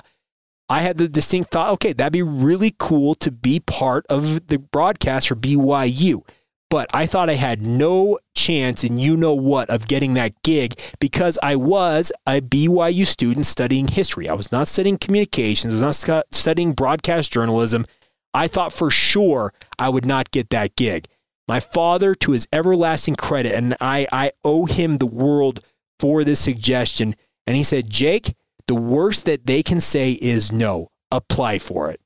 I 0.69 0.81
had 0.81 0.97
the 0.97 1.09
distinct 1.09 1.49
thought, 1.49 1.71
okay, 1.71 1.93
that'd 1.93 2.13
be 2.13 2.21
really 2.21 2.75
cool 2.77 3.15
to 3.15 3.31
be 3.31 3.61
part 3.61 4.05
of 4.11 4.45
the 4.45 4.59
broadcast 4.59 5.29
for 5.29 5.35
BYU. 5.35 6.21
But 6.69 6.87
I 6.93 7.07
thought 7.07 7.31
I 7.31 7.35
had 7.35 7.65
no 7.65 8.19
chance, 8.35 8.83
and 8.83 9.01
you 9.01 9.17
know 9.17 9.33
what, 9.33 9.71
of 9.71 9.87
getting 9.87 10.13
that 10.15 10.39
gig 10.43 10.79
because 10.99 11.39
I 11.41 11.55
was 11.55 12.11
a 12.27 12.41
BYU 12.41 13.07
student 13.07 13.47
studying 13.47 13.87
history. 13.87 14.29
I 14.29 14.33
was 14.33 14.51
not 14.51 14.67
studying 14.67 14.99
communications, 14.99 15.81
I 15.81 15.87
was 15.87 16.07
not 16.07 16.25
studying 16.31 16.73
broadcast 16.73 17.33
journalism. 17.33 17.85
I 18.33 18.47
thought 18.47 18.73
for 18.73 18.89
sure 18.89 19.53
I 19.77 19.89
would 19.89 20.05
not 20.05 20.31
get 20.31 20.49
that 20.49 20.75
gig. 20.75 21.07
My 21.47 21.59
father, 21.59 22.13
to 22.15 22.31
his 22.31 22.47
everlasting 22.53 23.15
credit, 23.15 23.55
and 23.55 23.75
I, 23.81 24.07
I 24.11 24.31
owe 24.43 24.65
him 24.65 24.97
the 24.97 25.07
world 25.07 25.61
for 25.99 26.23
this 26.23 26.39
suggestion. 26.39 27.15
And 27.47 27.55
he 27.55 27.63
said, 27.63 27.89
Jake, 27.89 28.35
the 28.67 28.75
worst 28.75 29.25
that 29.25 29.47
they 29.47 29.63
can 29.63 29.81
say 29.81 30.11
is 30.11 30.51
no, 30.51 30.89
apply 31.11 31.57
for 31.57 31.89
it. 31.89 31.99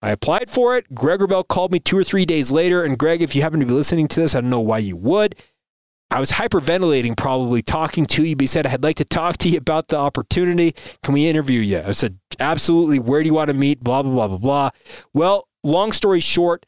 I 0.00 0.10
applied 0.10 0.48
for 0.48 0.76
it. 0.76 0.94
Greg 0.94 1.18
Wrubell 1.18 1.48
called 1.48 1.72
me 1.72 1.80
two 1.80 1.98
or 1.98 2.04
three 2.04 2.24
days 2.24 2.52
later. 2.52 2.84
And 2.84 2.96
Greg, 2.96 3.20
if 3.20 3.34
you 3.34 3.42
happen 3.42 3.58
to 3.58 3.66
be 3.66 3.74
listening 3.74 4.06
to 4.08 4.20
this, 4.20 4.36
I 4.36 4.40
don't 4.40 4.50
know 4.50 4.60
why 4.60 4.78
you 4.78 4.96
would. 4.96 5.34
I 6.10 6.20
was 6.20 6.32
hyperventilating, 6.32 7.16
probably 7.16 7.62
talking 7.62 8.06
to 8.06 8.24
you, 8.24 8.36
but 8.36 8.44
he 8.44 8.46
said, 8.46 8.66
I'd 8.66 8.84
like 8.84 8.96
to 8.96 9.04
talk 9.04 9.38
to 9.38 9.48
you 9.48 9.58
about 9.58 9.88
the 9.88 9.96
opportunity. 9.96 10.74
Can 11.02 11.14
we 11.14 11.26
interview 11.26 11.60
you? 11.60 11.82
I 11.84 11.90
said, 11.90 12.18
absolutely. 12.38 12.98
Where 13.00 13.22
do 13.22 13.26
you 13.26 13.34
want 13.34 13.48
to 13.48 13.54
meet? 13.54 13.82
Blah, 13.82 14.04
blah, 14.04 14.12
blah, 14.12 14.28
blah, 14.28 14.38
blah. 14.38 14.70
Well, 15.12 15.47
long 15.64 15.92
story 15.92 16.20
short, 16.20 16.66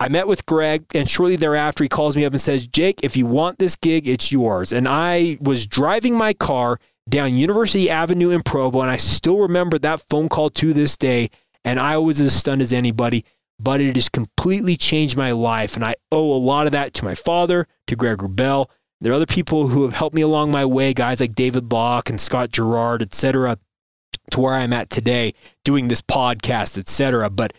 I 0.00 0.08
met 0.08 0.28
with 0.28 0.46
Greg, 0.46 0.84
and 0.94 1.10
shortly 1.10 1.36
thereafter, 1.36 1.84
he 1.84 1.88
calls 1.88 2.16
me 2.16 2.24
up 2.24 2.32
and 2.32 2.40
says, 2.40 2.68
Jake, 2.68 3.00
if 3.02 3.16
you 3.16 3.26
want 3.26 3.58
this 3.58 3.74
gig, 3.74 4.06
it's 4.06 4.30
yours. 4.30 4.72
And 4.72 4.86
I 4.86 5.38
was 5.40 5.66
driving 5.66 6.14
my 6.14 6.32
car 6.34 6.78
down 7.08 7.34
University 7.34 7.90
Avenue 7.90 8.30
in 8.30 8.42
Provo, 8.42 8.80
and 8.80 8.90
I 8.90 8.96
still 8.96 9.38
remember 9.38 9.78
that 9.78 10.04
phone 10.08 10.28
call 10.28 10.50
to 10.50 10.72
this 10.72 10.96
day. 10.96 11.30
And 11.64 11.80
I 11.80 11.98
was 11.98 12.20
as 12.20 12.34
stunned 12.34 12.62
as 12.62 12.72
anybody, 12.72 13.24
but 13.58 13.80
it 13.80 13.96
has 13.96 14.08
completely 14.08 14.76
changed 14.76 15.16
my 15.16 15.32
life. 15.32 15.74
And 15.74 15.84
I 15.84 15.96
owe 16.12 16.32
a 16.32 16.38
lot 16.38 16.66
of 16.66 16.72
that 16.72 16.94
to 16.94 17.04
my 17.04 17.14
father, 17.14 17.66
to 17.88 17.96
Greg 17.96 18.18
Wrubell. 18.18 18.66
There 19.00 19.12
are 19.12 19.16
other 19.16 19.26
people 19.26 19.68
who 19.68 19.82
have 19.82 19.94
helped 19.94 20.14
me 20.14 20.22
along 20.22 20.52
my 20.52 20.64
way, 20.64 20.92
guys 20.92 21.20
like 21.20 21.34
David 21.34 21.72
Locke 21.72 22.08
and 22.08 22.20
Scott 22.20 22.52
Garrard, 22.52 23.02
etc., 23.02 23.58
to 24.30 24.40
where 24.40 24.54
I'm 24.54 24.72
at 24.72 24.90
today, 24.90 25.34
doing 25.64 25.88
this 25.88 26.02
podcast, 26.02 26.78
etc. 26.78 27.30
But 27.30 27.52
it 27.52 27.58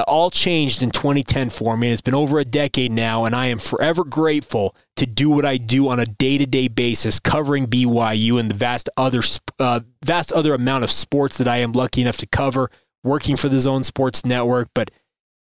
all 0.00 0.30
changed 0.30 0.82
in 0.82 0.90
2010 0.90 1.50
for 1.50 1.76
me. 1.76 1.90
It's 1.90 2.00
been 2.00 2.14
over 2.14 2.38
a 2.38 2.44
decade 2.44 2.90
now, 2.90 3.24
and 3.24 3.34
I 3.34 3.46
am 3.46 3.58
forever 3.58 4.04
grateful 4.04 4.74
to 4.96 5.06
do 5.06 5.30
what 5.30 5.44
I 5.44 5.58
do 5.58 5.88
on 5.88 6.00
a 6.00 6.06
day-to-day 6.06 6.68
basis, 6.68 7.20
covering 7.20 7.66
BYU 7.66 8.40
and 8.40 8.50
the 8.50 8.54
vast 8.56 8.88
other 8.96 9.22
uh, 9.58 9.80
vast 10.04 10.32
other 10.32 10.54
amount 10.54 10.84
of 10.84 10.90
sports 10.90 11.38
that 11.38 11.48
I 11.48 11.58
am 11.58 11.72
lucky 11.72 12.00
enough 12.00 12.16
to 12.18 12.26
cover, 12.26 12.70
working 13.04 13.36
for 13.36 13.48
the 13.48 13.60
Zone 13.60 13.82
Sports 13.82 14.24
Network. 14.24 14.68
But 14.74 14.90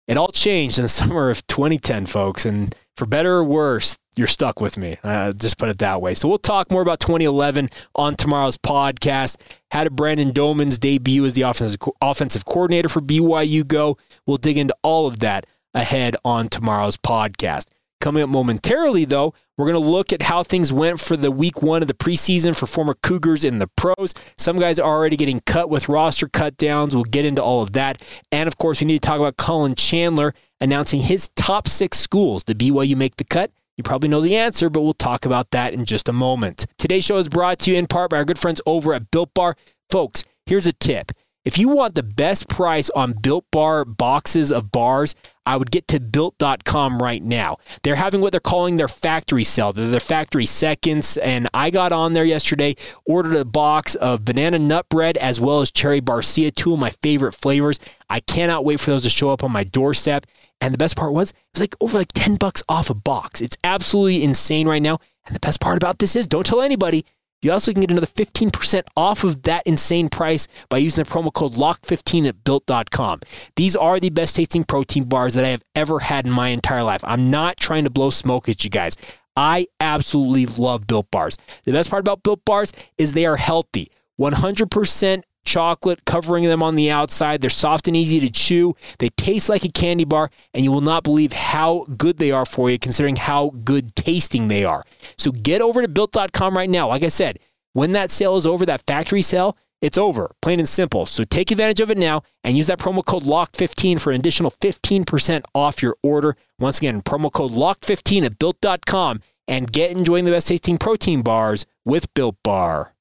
it 0.08 0.16
all 0.16 0.32
changed 0.32 0.78
in 0.78 0.82
the 0.82 0.88
summer 1.00 1.30
of 1.30 1.46
2010, 1.46 2.06
folks, 2.06 2.44
and 2.44 2.74
for 2.96 3.06
better 3.06 3.36
or 3.36 3.44
worse, 3.44 3.98
you're 4.16 4.26
stuck 4.26 4.60
with 4.60 4.76
me. 4.76 4.96
Uh, 5.02 5.32
just 5.32 5.58
put 5.58 5.68
it 5.68 5.78
that 5.78 6.02
way. 6.02 6.14
So 6.14 6.28
we'll 6.28 6.38
talk 6.38 6.70
more 6.70 6.82
about 6.82 7.00
2011 7.00 7.70
on 7.94 8.16
tomorrow's 8.16 8.58
podcast. 8.58 9.36
How 9.70 9.84
did 9.84 9.96
Brandon 9.96 10.30
Doman's 10.30 10.78
debut 10.78 11.24
as 11.24 11.34
the 11.34 11.42
offensive 11.42 11.80
offensive 12.00 12.44
coordinator 12.44 12.88
for 12.88 13.00
BYU 13.00 13.66
go? 13.66 13.96
We'll 14.26 14.36
dig 14.36 14.58
into 14.58 14.74
all 14.82 15.06
of 15.06 15.20
that 15.20 15.46
ahead 15.74 16.16
on 16.24 16.48
tomorrow's 16.48 16.96
podcast. 16.96 17.66
Coming 18.00 18.22
up 18.22 18.30
momentarily, 18.30 19.04
though, 19.04 19.34
we're 19.58 19.70
going 19.70 19.82
to 19.82 19.90
look 19.90 20.10
at 20.10 20.22
how 20.22 20.42
things 20.42 20.72
went 20.72 20.98
for 20.98 21.18
the 21.18 21.30
week 21.30 21.60
one 21.60 21.82
of 21.82 21.88
the 21.88 21.92
preseason 21.92 22.56
for 22.56 22.64
former 22.66 22.94
Cougars 22.94 23.44
in 23.44 23.58
the 23.58 23.66
pros. 23.76 24.14
Some 24.38 24.58
guys 24.58 24.78
are 24.78 24.90
already 24.90 25.18
getting 25.18 25.40
cut 25.44 25.68
with 25.68 25.86
roster 25.86 26.26
cut 26.26 26.56
downs. 26.56 26.94
We'll 26.94 27.04
get 27.04 27.26
into 27.26 27.42
all 27.42 27.62
of 27.62 27.72
that. 27.72 28.02
And 28.32 28.48
of 28.48 28.56
course, 28.56 28.80
we 28.80 28.86
need 28.86 29.02
to 29.02 29.06
talk 29.06 29.18
about 29.18 29.36
Collin 29.36 29.74
Chandler 29.74 30.32
announcing 30.62 31.02
his 31.02 31.28
top 31.36 31.68
six 31.68 31.98
schools. 31.98 32.42
Did 32.44 32.58
BYU 32.58 32.96
make 32.96 33.16
the 33.16 33.24
cut? 33.24 33.52
You 33.80 33.82
probably 33.82 34.10
know 34.10 34.20
the 34.20 34.36
answer, 34.36 34.68
but 34.68 34.82
we'll 34.82 34.92
talk 34.92 35.24
about 35.24 35.52
that 35.52 35.72
in 35.72 35.86
just 35.86 36.06
a 36.06 36.12
moment. 36.12 36.66
Today's 36.76 37.02
show 37.02 37.16
is 37.16 37.30
brought 37.30 37.60
to 37.60 37.70
you 37.70 37.78
in 37.78 37.86
part 37.86 38.10
by 38.10 38.18
our 38.18 38.26
good 38.26 38.38
friends 38.38 38.60
over 38.66 38.92
at 38.92 39.10
Built 39.10 39.32
Bar. 39.32 39.56
Folks, 39.88 40.22
here's 40.44 40.66
a 40.66 40.74
tip. 40.74 41.12
If 41.46 41.56
you 41.56 41.70
want 41.70 41.94
the 41.94 42.02
best 42.02 42.50
price 42.50 42.90
on 42.90 43.14
Built 43.14 43.46
Bar 43.50 43.86
boxes 43.86 44.52
of 44.52 44.70
bars, 44.70 45.14
I 45.46 45.56
would 45.56 45.70
get 45.70 45.88
to 45.88 45.98
built.com 45.98 47.02
right 47.02 47.22
now. 47.22 47.56
They're 47.82 47.94
having 47.94 48.20
what 48.20 48.32
they're 48.32 48.40
calling 48.40 48.76
their 48.76 48.86
factory 48.86 49.44
sale. 49.44 49.72
They're 49.72 49.88
their 49.88 49.98
factory 49.98 50.44
seconds. 50.44 51.16
And 51.16 51.48
I 51.54 51.70
got 51.70 51.90
on 51.90 52.12
there 52.12 52.26
yesterday, 52.26 52.76
ordered 53.06 53.34
a 53.34 53.46
box 53.46 53.94
of 53.94 54.26
banana 54.26 54.58
nut 54.58 54.90
bread 54.90 55.16
as 55.16 55.40
well 55.40 55.62
as 55.62 55.70
cherry 55.70 56.02
barcia, 56.02 56.54
two 56.54 56.74
of 56.74 56.78
my 56.78 56.90
favorite 56.90 57.32
flavors. 57.32 57.80
I 58.10 58.20
cannot 58.20 58.66
wait 58.66 58.78
for 58.78 58.90
those 58.90 59.04
to 59.04 59.10
show 59.10 59.30
up 59.30 59.42
on 59.42 59.50
my 59.50 59.64
doorstep. 59.64 60.26
And 60.60 60.74
the 60.74 60.78
best 60.78 60.96
part 60.96 61.12
was, 61.12 61.30
it 61.30 61.36
was 61.54 61.60
like 61.60 61.74
over 61.80 61.98
like 61.98 62.12
10 62.12 62.36
bucks 62.36 62.62
off 62.68 62.90
a 62.90 62.94
box. 62.94 63.40
It's 63.40 63.56
absolutely 63.64 64.22
insane 64.22 64.68
right 64.68 64.82
now. 64.82 64.98
And 65.26 65.34
the 65.34 65.40
best 65.40 65.60
part 65.60 65.76
about 65.76 65.98
this 65.98 66.16
is, 66.16 66.26
don't 66.26 66.46
tell 66.46 66.60
anybody. 66.60 67.04
You 67.42 67.52
also 67.52 67.72
can 67.72 67.80
get 67.80 67.90
another 67.90 68.06
15% 68.06 68.82
off 68.96 69.24
of 69.24 69.42
that 69.42 69.62
insane 69.66 70.10
price 70.10 70.46
by 70.68 70.76
using 70.76 71.04
the 71.04 71.10
promo 71.10 71.32
code 71.32 71.54
LOCK15 71.54 72.28
at 72.28 72.44
built.com. 72.44 73.20
These 73.56 73.76
are 73.76 73.98
the 73.98 74.10
best 74.10 74.36
tasting 74.36 74.64
protein 74.64 75.04
bars 75.04 75.32
that 75.34 75.44
I 75.44 75.48
have 75.48 75.62
ever 75.74 76.00
had 76.00 76.26
in 76.26 76.32
my 76.32 76.48
entire 76.48 76.82
life. 76.82 77.00
I'm 77.02 77.30
not 77.30 77.56
trying 77.56 77.84
to 77.84 77.90
blow 77.90 78.10
smoke 78.10 78.50
at 78.50 78.62
you 78.62 78.68
guys. 78.68 78.94
I 79.36 79.68
absolutely 79.80 80.44
love 80.44 80.86
built 80.86 81.10
bars. 81.10 81.38
The 81.64 81.72
best 81.72 81.88
part 81.88 82.00
about 82.00 82.22
built 82.22 82.44
bars 82.44 82.74
is 82.98 83.14
they 83.14 83.24
are 83.24 83.36
healthy. 83.36 83.90
100% 84.20 85.22
chocolate 85.44 86.04
covering 86.04 86.44
them 86.44 86.62
on 86.62 86.76
the 86.76 86.90
outside. 86.90 87.40
They're 87.40 87.50
soft 87.50 87.88
and 87.88 87.96
easy 87.96 88.20
to 88.20 88.30
chew. 88.30 88.74
They 88.98 89.08
taste 89.10 89.48
like 89.48 89.64
a 89.64 89.68
candy 89.68 90.04
bar, 90.04 90.30
and 90.54 90.64
you 90.64 90.72
will 90.72 90.80
not 90.80 91.04
believe 91.04 91.32
how 91.32 91.84
good 91.96 92.18
they 92.18 92.30
are 92.30 92.46
for 92.46 92.70
you, 92.70 92.78
considering 92.78 93.16
how 93.16 93.50
good 93.64 93.94
tasting 93.94 94.48
they 94.48 94.64
are. 94.64 94.84
So 95.16 95.30
get 95.32 95.62
over 95.62 95.82
to 95.82 95.88
built.com 95.88 96.56
right 96.56 96.70
now. 96.70 96.88
Like 96.88 97.02
I 97.02 97.08
said, 97.08 97.38
when 97.72 97.92
that 97.92 98.10
sale 98.10 98.36
is 98.36 98.46
over, 98.46 98.66
that 98.66 98.86
factory 98.86 99.22
sale, 99.22 99.56
it's 99.80 99.96
over, 99.96 100.34
plain 100.42 100.58
and 100.58 100.68
simple. 100.68 101.06
So 101.06 101.24
take 101.24 101.50
advantage 101.50 101.80
of 101.80 101.90
it 101.90 101.96
now 101.96 102.22
and 102.44 102.56
use 102.56 102.66
that 102.66 102.78
promo 102.78 103.04
code 103.04 103.22
LOCK15 103.22 104.00
for 104.00 104.10
an 104.10 104.20
additional 104.20 104.50
15% 104.50 105.44
off 105.54 105.82
your 105.82 105.96
order. 106.02 106.36
Once 106.58 106.78
again, 106.78 107.00
promo 107.00 107.32
code 107.32 107.52
LOCK15 107.52 108.24
at 108.24 108.38
built.com 108.38 109.20
and 109.48 109.72
get 109.72 109.90
enjoying 109.90 110.26
the 110.26 110.30
best 110.30 110.48
tasting 110.48 110.76
protein 110.76 111.22
bars 111.22 111.66
with 111.84 112.12
Built 112.14 112.36
Bar. 112.44 112.94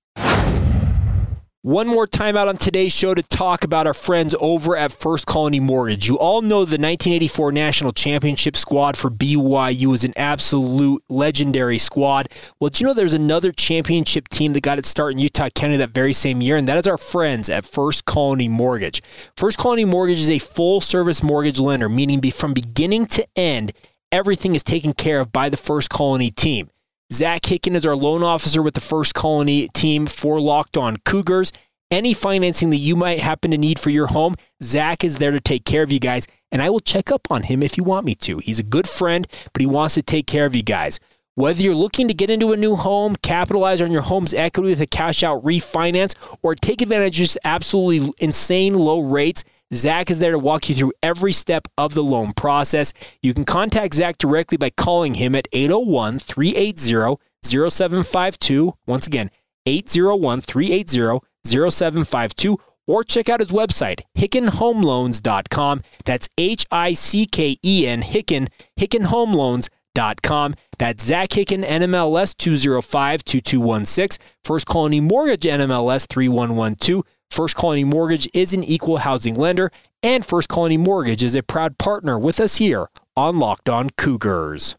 One 1.62 1.88
more 1.90 2.08
time 2.08 2.38
out 2.38 2.48
on 2.48 2.56
today's 2.56 2.94
show 2.94 3.14
to 3.14 3.22
talk 3.22 3.66
about 3.66 3.86
our 3.86 3.94
friends 3.94 4.34
over 4.40 4.78
at 4.78 4.94
First 4.94 5.26
Colony 5.26 5.60
Mortgage. 5.60 6.08
You 6.08 6.18
all 6.18 6.42
know 6.42 6.60
the 6.60 6.80
1984 6.80 7.52
National 7.52 7.92
Championship 7.92 8.56
squad 8.56 8.96
for 8.96 9.12
BYU 9.12 9.88
was 9.88 10.06
an 10.06 10.14
absolute 10.16 11.04
legendary 11.10 11.78
squad. 11.78 12.30
Well, 12.62 12.70
do 12.70 12.80
you 12.80 12.88
know 12.88 12.94
there's 12.94 13.14
another 13.14 13.52
championship 13.52 14.30
team 14.30 14.54
that 14.54 14.64
got 14.64 14.80
its 14.80 14.88
start 14.88 15.12
in 15.12 15.20
Utah 15.20 15.50
County 15.50 15.76
that 15.76 15.90
very 15.90 16.14
same 16.14 16.42
year? 16.42 16.56
And 16.56 16.66
that 16.70 16.78
is 16.78 16.88
our 16.88 16.98
friends 16.98 17.50
at 17.50 17.66
First 17.66 18.06
Colony 18.06 18.48
Mortgage. 18.48 19.04
First 19.36 19.58
Colony 19.58 19.84
Mortgage 19.84 20.22
is 20.22 20.30
a 20.30 20.40
full 20.40 20.80
service 20.80 21.22
mortgage 21.22 21.60
lender, 21.60 21.90
meaning 21.90 22.22
from 22.32 22.54
beginning 22.54 23.06
to 23.08 23.28
end, 23.36 23.74
everything 24.14 24.56
is 24.56 24.64
taken 24.64 24.94
care 24.94 25.20
of 25.20 25.34
by 25.34 25.50
the 25.50 25.58
First 25.58 25.90
Colony 25.90 26.32
team. 26.32 26.70
Zach 27.12 27.42
Hicken 27.42 27.74
is 27.74 27.88
our 27.88 27.96
loan 27.96 28.22
officer 28.22 28.62
with 28.62 28.76
the 28.76 28.82
First 28.82 29.16
Colony 29.16 29.68
team 29.70 30.06
for 30.06 30.40
Locked 30.40 30.78
On 30.78 30.98
Cougars. 30.98 31.52
any 31.92 32.14
financing 32.14 32.70
that 32.70 32.78
you 32.78 32.96
might 32.96 33.20
happen 33.20 33.50
to 33.50 33.58
need 33.58 33.80
for 33.80 33.90
your 33.90 34.06
home, 34.06 34.36
Zach 34.62 35.04
is 35.04 35.18
there 35.18 35.32
to 35.32 35.40
take 35.40 35.66
care 35.66 35.82
of 35.82 35.92
you 35.92 36.00
guys. 36.00 36.28
And 36.52 36.62
I 36.62 36.70
will 36.70 36.80
check 36.80 37.12
up 37.12 37.28
on 37.32 37.44
him 37.44 37.64
if 37.64 37.78
you 37.78 37.84
want 37.84 38.06
me 38.06 38.14
to. 38.16 38.38
He's 38.38 38.60
a 38.60 38.64
good 38.64 38.88
friend, 38.88 39.28
but 39.54 39.60
he 39.60 39.66
wants 39.66 39.96
to 39.96 40.04
take 40.04 40.28
care 40.28 40.46
of 40.46 40.56
you 40.56 40.62
guys. 40.62 41.00
Whether 41.34 41.64
you're 41.64 41.74
looking 41.74 42.08
to 42.08 42.14
get 42.14 42.30
into 42.30 42.52
a 42.52 42.58
new 42.58 42.76
home, 42.76 43.16
capitalize 43.16 43.82
on 43.82 43.92
your 43.92 44.02
home's 44.04 44.36
equity 44.36 44.70
with 44.70 44.82
a 44.82 44.86
cash 44.86 45.24
out 45.24 45.44
refinance, 45.44 46.14
or 46.44 46.54
take 46.54 46.82
advantage 46.82 47.16
of 47.16 47.26
just 47.26 47.38
absolutely 47.44 48.14
insane 48.20 48.76
low 48.76 49.00
rates, 49.00 49.44
Zach 49.74 50.10
is 50.10 50.20
there 50.20 50.32
to 50.32 50.40
walk 50.40 50.68
you 50.70 50.76
through 50.76 50.94
every 51.04 51.32
step 51.32 51.68
of 51.78 51.94
the 51.94 52.04
loan 52.04 52.34
process. 52.34 52.94
You 53.22 53.34
can 53.34 53.46
contact 53.46 53.94
Zach 53.94 54.18
directly 54.18 54.58
by 54.58 54.72
calling 54.72 55.16
him 55.16 55.36
at 55.36 55.48
801 55.54 56.20
380 56.20 57.18
0752. 57.44 58.74
Once 58.88 59.08
again, 59.08 59.30
801 59.66 60.42
380 60.42 61.20
0752 61.46 62.58
or 62.88 63.04
check 63.04 63.30
out 63.30 63.40
his 63.40 63.52
website, 63.52 64.02
hickenhomeloans.com. 64.18 65.84
That's 66.06 66.30
H 66.40 66.66
I 66.72 66.94
C 66.94 67.28
K 67.28 67.56
E 67.64 67.88
N, 67.88 68.02
Hicken, 68.02 68.48
hickenhomeloans.com. 68.80 70.56
That's 70.80 71.06
Zach 71.06 71.32
Hicken, 71.32 71.66
NMLS 71.66 72.36
205 72.38 73.26
2216. 73.26 74.26
First 74.46 74.66
Colony 74.66 75.02
Mortgage, 75.02 75.44
NMLS 75.44 76.08
3112. 76.08 77.04
First 77.30 77.56
Colony 77.58 77.84
Mortgage 77.84 78.30
is 78.34 78.54
an 78.54 78.64
equal 78.64 78.98
housing 78.98 79.36
lender, 79.36 79.72
and 80.02 80.26
First 80.26 80.48
Colony 80.48 80.78
Mortgage 80.78 81.22
is 81.22 81.36
a 81.36 81.44
proud 81.44 81.78
partner 81.78 82.18
with 82.18 82.40
us 82.40 82.56
here 82.58 82.88
on 83.18 83.40
Locked 83.40 83.68
On 83.68 83.90
Cougars. 83.98 84.78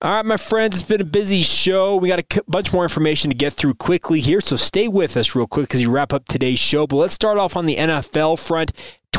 All 0.00 0.12
right, 0.12 0.24
my 0.24 0.36
friends, 0.36 0.76
it's 0.78 0.88
been 0.88 1.00
a 1.00 1.04
busy 1.04 1.42
show. 1.42 1.96
We 1.96 2.08
got 2.08 2.20
a 2.20 2.42
bunch 2.46 2.72
more 2.72 2.84
information 2.84 3.32
to 3.32 3.36
get 3.36 3.52
through 3.52 3.74
quickly 3.74 4.20
here, 4.20 4.40
so 4.40 4.54
stay 4.54 4.86
with 4.86 5.16
us 5.16 5.34
real 5.34 5.48
quick 5.48 5.74
as 5.74 5.82
you 5.82 5.90
wrap 5.90 6.12
up 6.12 6.28
today's 6.28 6.60
show. 6.60 6.86
But 6.86 6.96
let's 6.96 7.14
start 7.14 7.38
off 7.38 7.56
on 7.56 7.66
the 7.66 7.74
NFL 7.74 8.38
front. 8.38 8.70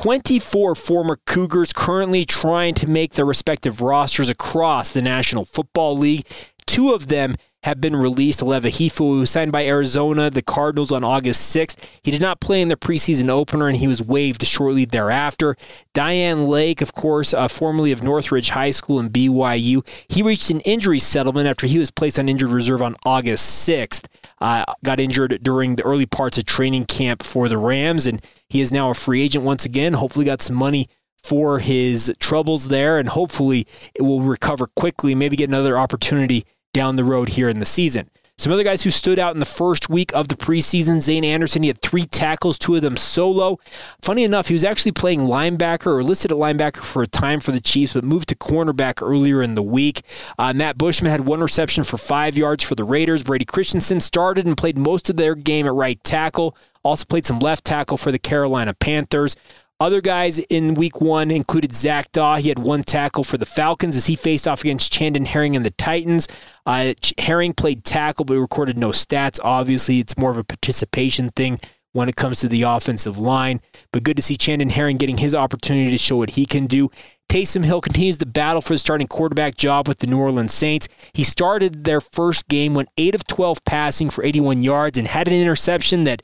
24 0.02 0.76
former 0.76 1.20
Cougars 1.26 1.74
currently 1.74 2.24
trying 2.24 2.74
to 2.74 2.90
make 2.90 3.16
their 3.16 3.26
respective 3.26 3.82
rosters 3.82 4.30
across 4.30 4.94
the 4.94 5.02
National 5.02 5.44
Football 5.44 5.98
League. 5.98 6.26
Two 6.66 6.94
of 6.94 7.10
them 7.10 7.36
have 7.64 7.82
been 7.82 7.98
released. 7.98 8.40
Aleva 8.40 8.68
Hifo, 8.72 9.00
who 9.00 9.20
was 9.20 9.30
signed 9.30 9.52
by 9.52 9.66
Arizona, 9.66 10.30
the 10.30 10.42
Cardinals 10.42 10.94
on 10.94 11.04
August 11.04 11.54
6th. 11.54 12.00
He 12.02 12.12
did 12.12 12.22
not 12.22 12.40
play 12.40 12.62
in 12.62 12.70
the 12.70 12.78
preseason 12.78 13.28
opener 13.28 13.68
and 13.68 13.76
he 13.76 13.90
was 13.90 14.02
waived 14.02 14.46
shortly 14.46 14.86
thereafter. 14.86 15.58
Dayan 15.94 16.48
Lake, 16.48 16.82
of 16.82 16.94
course, 16.94 17.34
uh, 17.34 17.50
formerly 17.50 17.92
of 17.92 18.02
Northridge 18.02 18.52
High 18.52 18.72
School 18.72 19.02
and 19.02 19.12
BYU, 19.12 19.86
he 20.08 20.24
reached 20.24 20.50
an 20.50 20.62
injury 20.62 21.00
settlement 21.00 21.50
after 21.50 21.68
he 21.68 21.78
was 21.78 21.92
placed 21.92 22.18
on 22.18 22.30
injured 22.30 22.52
reserve 22.52 22.82
on 22.82 22.96
August 23.06 23.68
6th. 23.68 24.06
Uh, 24.40 24.64
got 24.86 25.02
injured 25.02 25.40
during 25.44 25.76
the 25.76 25.84
early 25.84 26.06
parts 26.06 26.38
of 26.38 26.46
training 26.46 26.86
camp 26.86 27.22
for 27.22 27.50
the 27.50 27.58
Rams, 27.58 28.08
and 28.08 28.26
he 28.50 28.62
is 28.62 28.72
now 28.72 28.90
a 28.90 28.94
free 28.94 29.22
agent 29.22 29.46
once 29.46 29.66
again. 29.66 29.94
Hopefully, 29.94 30.26
got 30.26 30.42
some 30.42 30.56
money 30.56 30.88
for 31.24 31.60
his 31.60 32.14
troubles 32.20 32.68
there, 32.68 32.98
and 32.98 33.10
hopefully, 33.10 33.68
it 33.94 34.02
will 34.02 34.22
recover 34.22 34.68
quickly. 34.68 35.16
Maybe 35.16 35.36
get 35.36 35.50
another 35.50 35.78
opportunity 35.78 36.46
down 36.74 36.96
the 36.96 37.04
road 37.04 37.30
here 37.30 37.50
in 37.50 37.60
the 37.60 37.66
season. 37.66 38.10
Some 38.40 38.54
other 38.54 38.64
guys 38.64 38.84
who 38.84 38.90
stood 38.90 39.20
out 39.20 39.34
in 39.34 39.42
the 39.42 39.46
first 39.46 39.90
week 39.90 40.16
of 40.16 40.30
the 40.30 40.36
preseason, 40.36 41.02
Zane 41.02 41.26
Anderson, 41.26 41.62
he 41.62 41.68
had 41.68 41.82
three 41.82 42.06
tackles, 42.06 42.58
two 42.58 42.74
of 42.74 42.82
them 42.82 42.96
solo. 42.96 43.58
Funny 44.02 44.24
enough, 44.24 44.48
he 44.48 44.54
was 44.54 44.64
actually 44.64 44.94
playing 44.94 45.20
linebacker 45.20 45.88
or 45.88 46.04
listed 46.04 46.32
at 46.32 46.38
linebacker 46.38 46.78
for 46.78 47.04
a 47.04 47.08
time 47.08 47.42
for 47.42 47.52
the 47.52 47.60
Chiefs, 47.60 47.96
but 47.96 48.06
moved 48.06 48.30
to 48.30 48.36
cornerback 48.36 49.06
earlier 49.06 49.42
in 49.42 49.56
the 49.56 49.62
week. 49.62 50.04
Uh, 50.38 50.54
Matt 50.54 50.78
Bushman 50.78 51.12
had 51.12 51.26
one 51.26 51.42
reception 51.42 51.84
for 51.84 51.98
five 51.98 52.38
yards 52.38 52.64
for 52.64 52.76
the 52.76 52.86
Raiders. 52.86 53.24
Brady 53.24 53.44
Christensen 53.44 54.00
started 54.00 54.46
and 54.46 54.56
played 54.56 54.78
most 54.78 55.10
of 55.10 55.18
their 55.18 55.36
game 55.36 55.66
at 55.66 55.74
right 55.74 56.02
tackle. 56.06 56.56
Also 56.90 57.06
played 57.06 57.24
some 57.24 57.38
left 57.38 57.66
tackle 57.66 57.98
for 57.98 58.12
the 58.12 58.18
Carolina 58.18 58.74
Panthers. 58.74 59.36
Other 59.80 60.02
guys 60.02 60.40
in 60.40 60.74
week 60.74 61.00
one 61.00 61.30
included 61.30 61.72
Zach 61.72 62.12
Dawe. 62.12 62.38
He 62.38 62.50
had 62.50 62.58
one 62.58 62.84
tackle 62.84 63.24
for 63.24 63.38
the 63.38 63.46
Falcons 63.46 63.96
as 63.96 64.08
he 64.08 64.16
faced 64.16 64.48
off 64.48 64.62
against 64.62 64.92
Chandon 64.92 65.26
Herring 65.26 65.56
and 65.56 65.64
the 65.64 65.70
Titans. 65.70 66.28
Uh, 66.66 66.96
Herring 67.20 67.54
played 67.54 67.84
tackle, 67.84 68.26
but 68.26 68.40
recorded 68.40 68.76
no 68.76 68.90
stats. 68.90 69.40
Obviously, 69.44 70.00
it's 70.00 70.18
more 70.18 70.32
of 70.32 70.38
a 70.38 70.44
participation 70.44 71.30
thing 71.30 71.60
when 71.92 72.10
it 72.10 72.16
comes 72.16 72.40
to 72.40 72.48
the 72.48 72.64
offensive 72.64 73.20
line. 73.20 73.62
But 73.94 74.02
good 74.02 74.18
to 74.18 74.24
see 74.24 74.36
Chandon 74.36 74.72
Herring 74.72 74.98
getting 74.98 75.20
his 75.20 75.36
opportunity 75.36 75.92
to 75.92 75.98
show 76.00 76.18
what 76.18 76.32
he 76.32 76.48
can 76.48 76.66
do. 76.66 76.90
Taysom 77.30 77.64
Hill 77.64 77.82
continues 77.82 78.18
the 78.18 78.26
battle 78.26 78.62
for 78.62 78.74
the 78.74 78.80
starting 78.80 79.08
quarterback 79.08 79.56
job 79.56 79.88
with 79.88 80.00
the 80.00 80.08
New 80.08 80.20
Orleans 80.20 80.54
Saints. 80.54 80.90
He 81.14 81.24
started 81.24 81.84
their 81.84 82.02
first 82.02 82.48
game, 82.48 82.74
went 82.74 82.90
8 82.98 83.14
of 83.14 83.28
12 83.28 83.64
passing 83.66 84.10
for 84.10 84.24
81 84.24 84.64
yards, 84.64 84.98
and 84.98 85.08
had 85.08 85.28
an 85.28 85.36
interception 85.36 86.06
that 86.06 86.24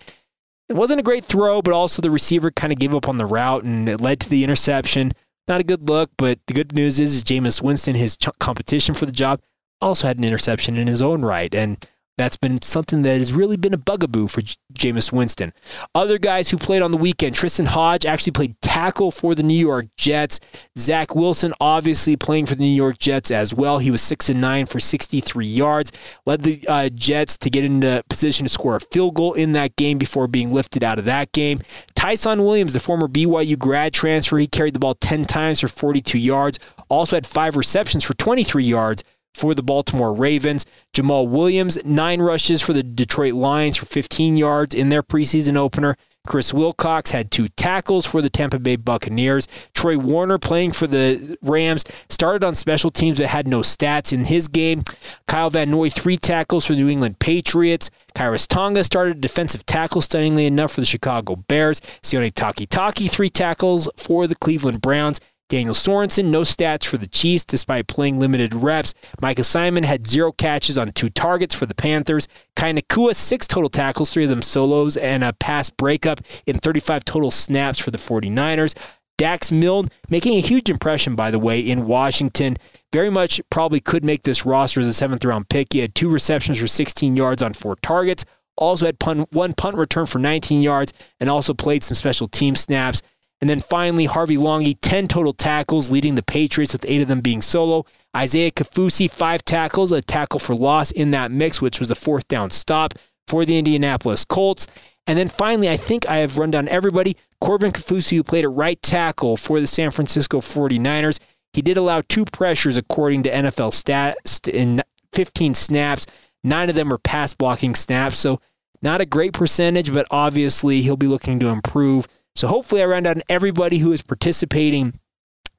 it 0.69 0.75
wasn't 0.75 0.99
a 0.99 1.03
great 1.03 1.25
throw, 1.25 1.61
but 1.61 1.73
also 1.73 2.01
the 2.01 2.11
receiver 2.11 2.51
kind 2.51 2.73
of 2.73 2.79
gave 2.79 2.93
up 2.93 3.07
on 3.07 3.17
the 3.17 3.25
route 3.25 3.63
and 3.63 3.87
it 3.87 4.01
led 4.01 4.19
to 4.21 4.29
the 4.29 4.43
interception. 4.43 5.11
Not 5.47 5.61
a 5.61 5.65
good 5.65 5.87
look, 5.87 6.11
but 6.17 6.39
the 6.47 6.53
good 6.53 6.73
news 6.73 6.99
is, 6.99 7.15
is 7.15 7.23
Jameis 7.23 7.61
Winston, 7.61 7.95
his 7.95 8.17
ch- 8.17 8.29
competition 8.39 8.95
for 8.95 9.05
the 9.05 9.11
job, 9.11 9.41
also 9.79 10.07
had 10.07 10.17
an 10.17 10.23
interception 10.23 10.75
in 10.75 10.87
his 10.87 11.01
own 11.01 11.21
right. 11.21 11.53
And 11.53 11.77
that's 12.17 12.37
been 12.37 12.61
something 12.61 13.01
that 13.01 13.17
has 13.17 13.33
really 13.33 13.57
been 13.57 13.73
a 13.73 13.77
bugaboo 13.77 14.27
for 14.27 14.41
J- 14.41 14.55
Jameis 14.73 15.11
Winston. 15.11 15.53
Other 15.93 16.17
guys 16.17 16.49
who 16.49 16.57
played 16.57 16.81
on 16.81 16.91
the 16.91 16.97
weekend, 16.97 17.35
Tristen 17.35 17.65
Hoge 17.65 18.05
actually 18.05 18.31
played 18.31 18.59
tackle 18.61 19.11
for 19.11 19.35
the 19.35 19.43
New 19.43 19.57
York 19.57 19.87
Jets. 19.97 20.39
Zach 20.77 21.15
Wilson 21.15 21.53
obviously 21.59 22.15
playing 22.15 22.45
for 22.45 22.55
the 22.55 22.63
New 22.63 22.75
York 22.75 22.99
Jets 22.99 23.31
as 23.31 23.53
well. 23.53 23.79
He 23.79 23.91
was 23.91 24.01
6 24.01 24.29
and 24.29 24.39
9 24.39 24.65
for 24.65 24.79
63 24.79 25.45
yards. 25.45 25.91
Led 26.25 26.41
the 26.41 26.65
uh, 26.67 26.89
Jets 26.89 27.37
to 27.39 27.49
get 27.49 27.65
into 27.65 28.03
position 28.09 28.45
to 28.45 28.49
score 28.51 28.75
a 28.75 28.81
field 28.81 29.15
goal 29.15 29.33
in 29.33 29.51
that 29.53 29.75
game 29.75 29.97
before 29.97 30.27
being 30.27 30.53
lifted 30.53 30.83
out 30.83 30.99
of 30.99 31.05
that 31.05 31.31
game. 31.31 31.59
Ty'Son 31.95 32.43
Williams, 32.43 32.73
the 32.73 32.79
former 32.79 33.07
BYU 33.07 33.57
grad 33.57 33.93
transfer, 33.93 34.37
he 34.37 34.47
carried 34.47 34.73
the 34.73 34.79
ball 34.79 34.95
10 34.95 35.25
times 35.25 35.59
for 35.59 35.67
42 35.67 36.17
yards. 36.17 36.59
Also 36.89 37.15
had 37.15 37.25
five 37.25 37.57
receptions 37.57 38.03
for 38.03 38.13
23 38.13 38.63
yards 38.63 39.03
for 39.35 39.53
the 39.53 39.61
Baltimore 39.61 40.13
Ravens. 40.13 40.65
Jamaal 40.93 41.27
Williams, 41.27 41.77
nine 41.83 42.21
rushes 42.21 42.61
for 42.61 42.71
the 42.71 42.83
Detroit 42.83 43.33
Lions 43.33 43.75
for 43.75 43.85
15 43.85 44.37
yards 44.37 44.73
in 44.73 44.89
their 44.89 45.03
preseason 45.03 45.57
opener. 45.57 45.97
Chris 46.25 46.53
Wilcox 46.53 47.11
had 47.11 47.29
two 47.29 47.49
tackles 47.49 48.05
for 48.05 48.21
the 48.21 48.29
Tampa 48.29 48.57
Bay 48.57 48.77
Buccaneers. 48.77 49.47
Troy 49.73 49.97
Warner, 49.97 50.39
playing 50.39 50.71
for 50.71 50.87
the 50.87 51.37
Rams, 51.41 51.83
started 52.09 52.43
on 52.43 52.55
special 52.55 52.89
teams 52.89 53.19
but 53.19 53.27
had 53.27 53.47
no 53.47 53.59
stats 53.59 54.11
in 54.11 54.25
his 54.25 54.47
game. 54.47 54.81
Kyle 55.27 55.49
Van 55.49 55.69
Noy, 55.69 55.89
three 55.89 56.17
tackles 56.17 56.65
for 56.65 56.73
the 56.73 56.79
New 56.79 56.89
England 56.89 57.19
Patriots. 57.19 57.91
Khyiris 58.15 58.47
Tonga 58.47 58.83
started 58.83 59.21
defensive 59.21 59.65
tackle, 59.65 60.01
stunningly 60.01 60.45
enough, 60.45 60.71
for 60.71 60.81
the 60.81 60.87
Chicago 60.87 61.35
Bears. 61.35 61.79
Sione 62.01 62.33
Takitaki, 62.33 63.11
three 63.11 63.29
tackles 63.29 63.87
for 63.97 64.25
the 64.25 64.35
Cleveland 64.35 64.81
Browns. 64.81 65.19
Daniel 65.47 65.75
Sorensen, 65.75 66.25
no 66.25 66.41
stats 66.41 66.85
for 66.85 66.97
the 66.97 67.07
Chiefs 67.07 67.45
despite 67.45 67.87
playing 67.87 68.19
limited 68.19 68.53
reps. 68.53 68.93
Micah 69.21 69.43
Simon 69.43 69.83
had 69.83 70.07
zero 70.07 70.31
catches 70.31 70.77
on 70.77 70.89
two 70.91 71.09
targets 71.09 71.53
for 71.53 71.67
the 71.67 71.75
Panthers. 71.75 72.27
Kai 72.55 72.73
Nacua, 72.73 73.15
six 73.15 73.47
total 73.47 73.69
tackles, 73.69 74.11
three 74.11 74.23
of 74.23 74.29
them 74.29 74.41
solos, 74.41 74.97
and 74.97 75.23
a 75.23 75.33
pass 75.33 75.69
breakup 75.69 76.19
in 76.47 76.57
35 76.57 77.05
total 77.05 77.29
snaps 77.29 77.79
for 77.79 77.91
the 77.91 77.97
49ers. 77.97 78.75
Dax 79.17 79.51
Milne 79.51 79.89
making 80.09 80.35
a 80.35 80.41
huge 80.41 80.69
impression, 80.69 81.15
by 81.15 81.31
the 81.31 81.39
way, 81.39 81.59
in 81.59 81.85
Washington. 81.85 82.57
Very 82.91 83.09
much 83.09 83.39
probably 83.49 83.79
could 83.79 84.03
make 84.03 84.23
this 84.23 84.45
roster 84.45 84.81
as 84.81 84.87
a 84.87 84.93
seventh 84.93 85.23
round 85.23 85.47
pick. 85.49 85.73
He 85.73 85.79
had 85.79 85.95
two 85.95 86.09
receptions 86.09 86.59
for 86.59 86.67
16 86.67 87.15
yards 87.15 87.41
on 87.41 87.53
four 87.53 87.75
targets. 87.77 88.25
Also 88.57 88.85
had 88.85 88.99
punt, 88.99 89.31
one 89.31 89.53
punt 89.53 89.77
return 89.77 90.05
for 90.05 90.19
19 90.19 90.61
yards 90.61 90.93
and 91.19 91.29
also 91.29 91.53
played 91.53 91.83
some 91.83 91.95
special 91.95 92.27
team 92.27 92.55
snaps. 92.55 93.01
And 93.41 93.49
then 93.49 93.59
finally, 93.59 94.05
Harvey 94.05 94.37
Langi, 94.37 94.77
10 94.81 95.07
total 95.07 95.33
tackles, 95.33 95.91
leading 95.91 96.15
the 96.15 96.23
Patriots 96.23 96.73
with 96.73 96.85
eight 96.87 97.01
of 97.01 97.07
them 97.07 97.21
being 97.21 97.41
solo. 97.41 97.85
Isaiah 98.15 98.51
Kaufusi, 98.51 99.11
five 99.11 99.43
tackles, 99.43 99.91
a 99.91 100.01
tackle 100.01 100.39
for 100.39 100.55
loss 100.55 100.91
in 100.91 101.11
that 101.11 101.31
mix, 101.31 101.61
which 101.61 101.79
was 101.79 101.91
a 101.91 101.95
fourth 101.95 102.27
down 102.27 102.49
stop 102.49 102.93
for 103.27 103.45
the 103.45 103.57
Indianapolis 103.57 104.23
Colts. 104.23 104.67
And 105.07 105.19
then 105.19 105.27
finally, 105.27 105.69
I 105.69 105.77
think 105.77 106.07
I 106.07 106.17
have 106.17 106.37
run 106.37 106.51
down 106.51 106.67
everybody. 106.67 107.17
Corbin 107.41 107.71
Kaufusi, 107.71 108.15
who 108.15 108.23
played 108.23 108.45
at 108.45 108.51
right 108.51 108.81
tackle 108.81 109.37
for 109.37 109.59
the 109.59 109.67
San 109.67 109.91
Francisco 109.91 110.39
49ers. 110.39 111.19
He 111.53 111.61
did 111.61 111.77
allow 111.77 112.01
two 112.01 112.25
pressures 112.25 112.77
according 112.77 113.23
to 113.23 113.31
NFL 113.31 113.71
stats 113.71 114.47
in 114.51 114.81
15 115.13 115.53
snaps. 115.53 116.05
Nine 116.43 116.69
of 116.69 116.75
them 116.75 116.89
were 116.89 116.97
pass 116.97 117.33
blocking 117.33 117.75
snaps. 117.75 118.17
So 118.17 118.39
not 118.81 119.01
a 119.01 119.05
great 119.05 119.33
percentage, 119.33 119.93
but 119.93 120.07
obviously 120.11 120.81
he'll 120.81 120.97
be 120.97 121.07
looking 121.07 121.39
to 121.39 121.47
improve. 121.47 122.07
So 122.35 122.47
hopefully 122.47 122.81
I 122.81 122.85
round 122.85 123.07
out 123.07 123.17
everybody 123.29 123.77
who 123.77 123.91
is 123.91 124.01
participating 124.01 124.99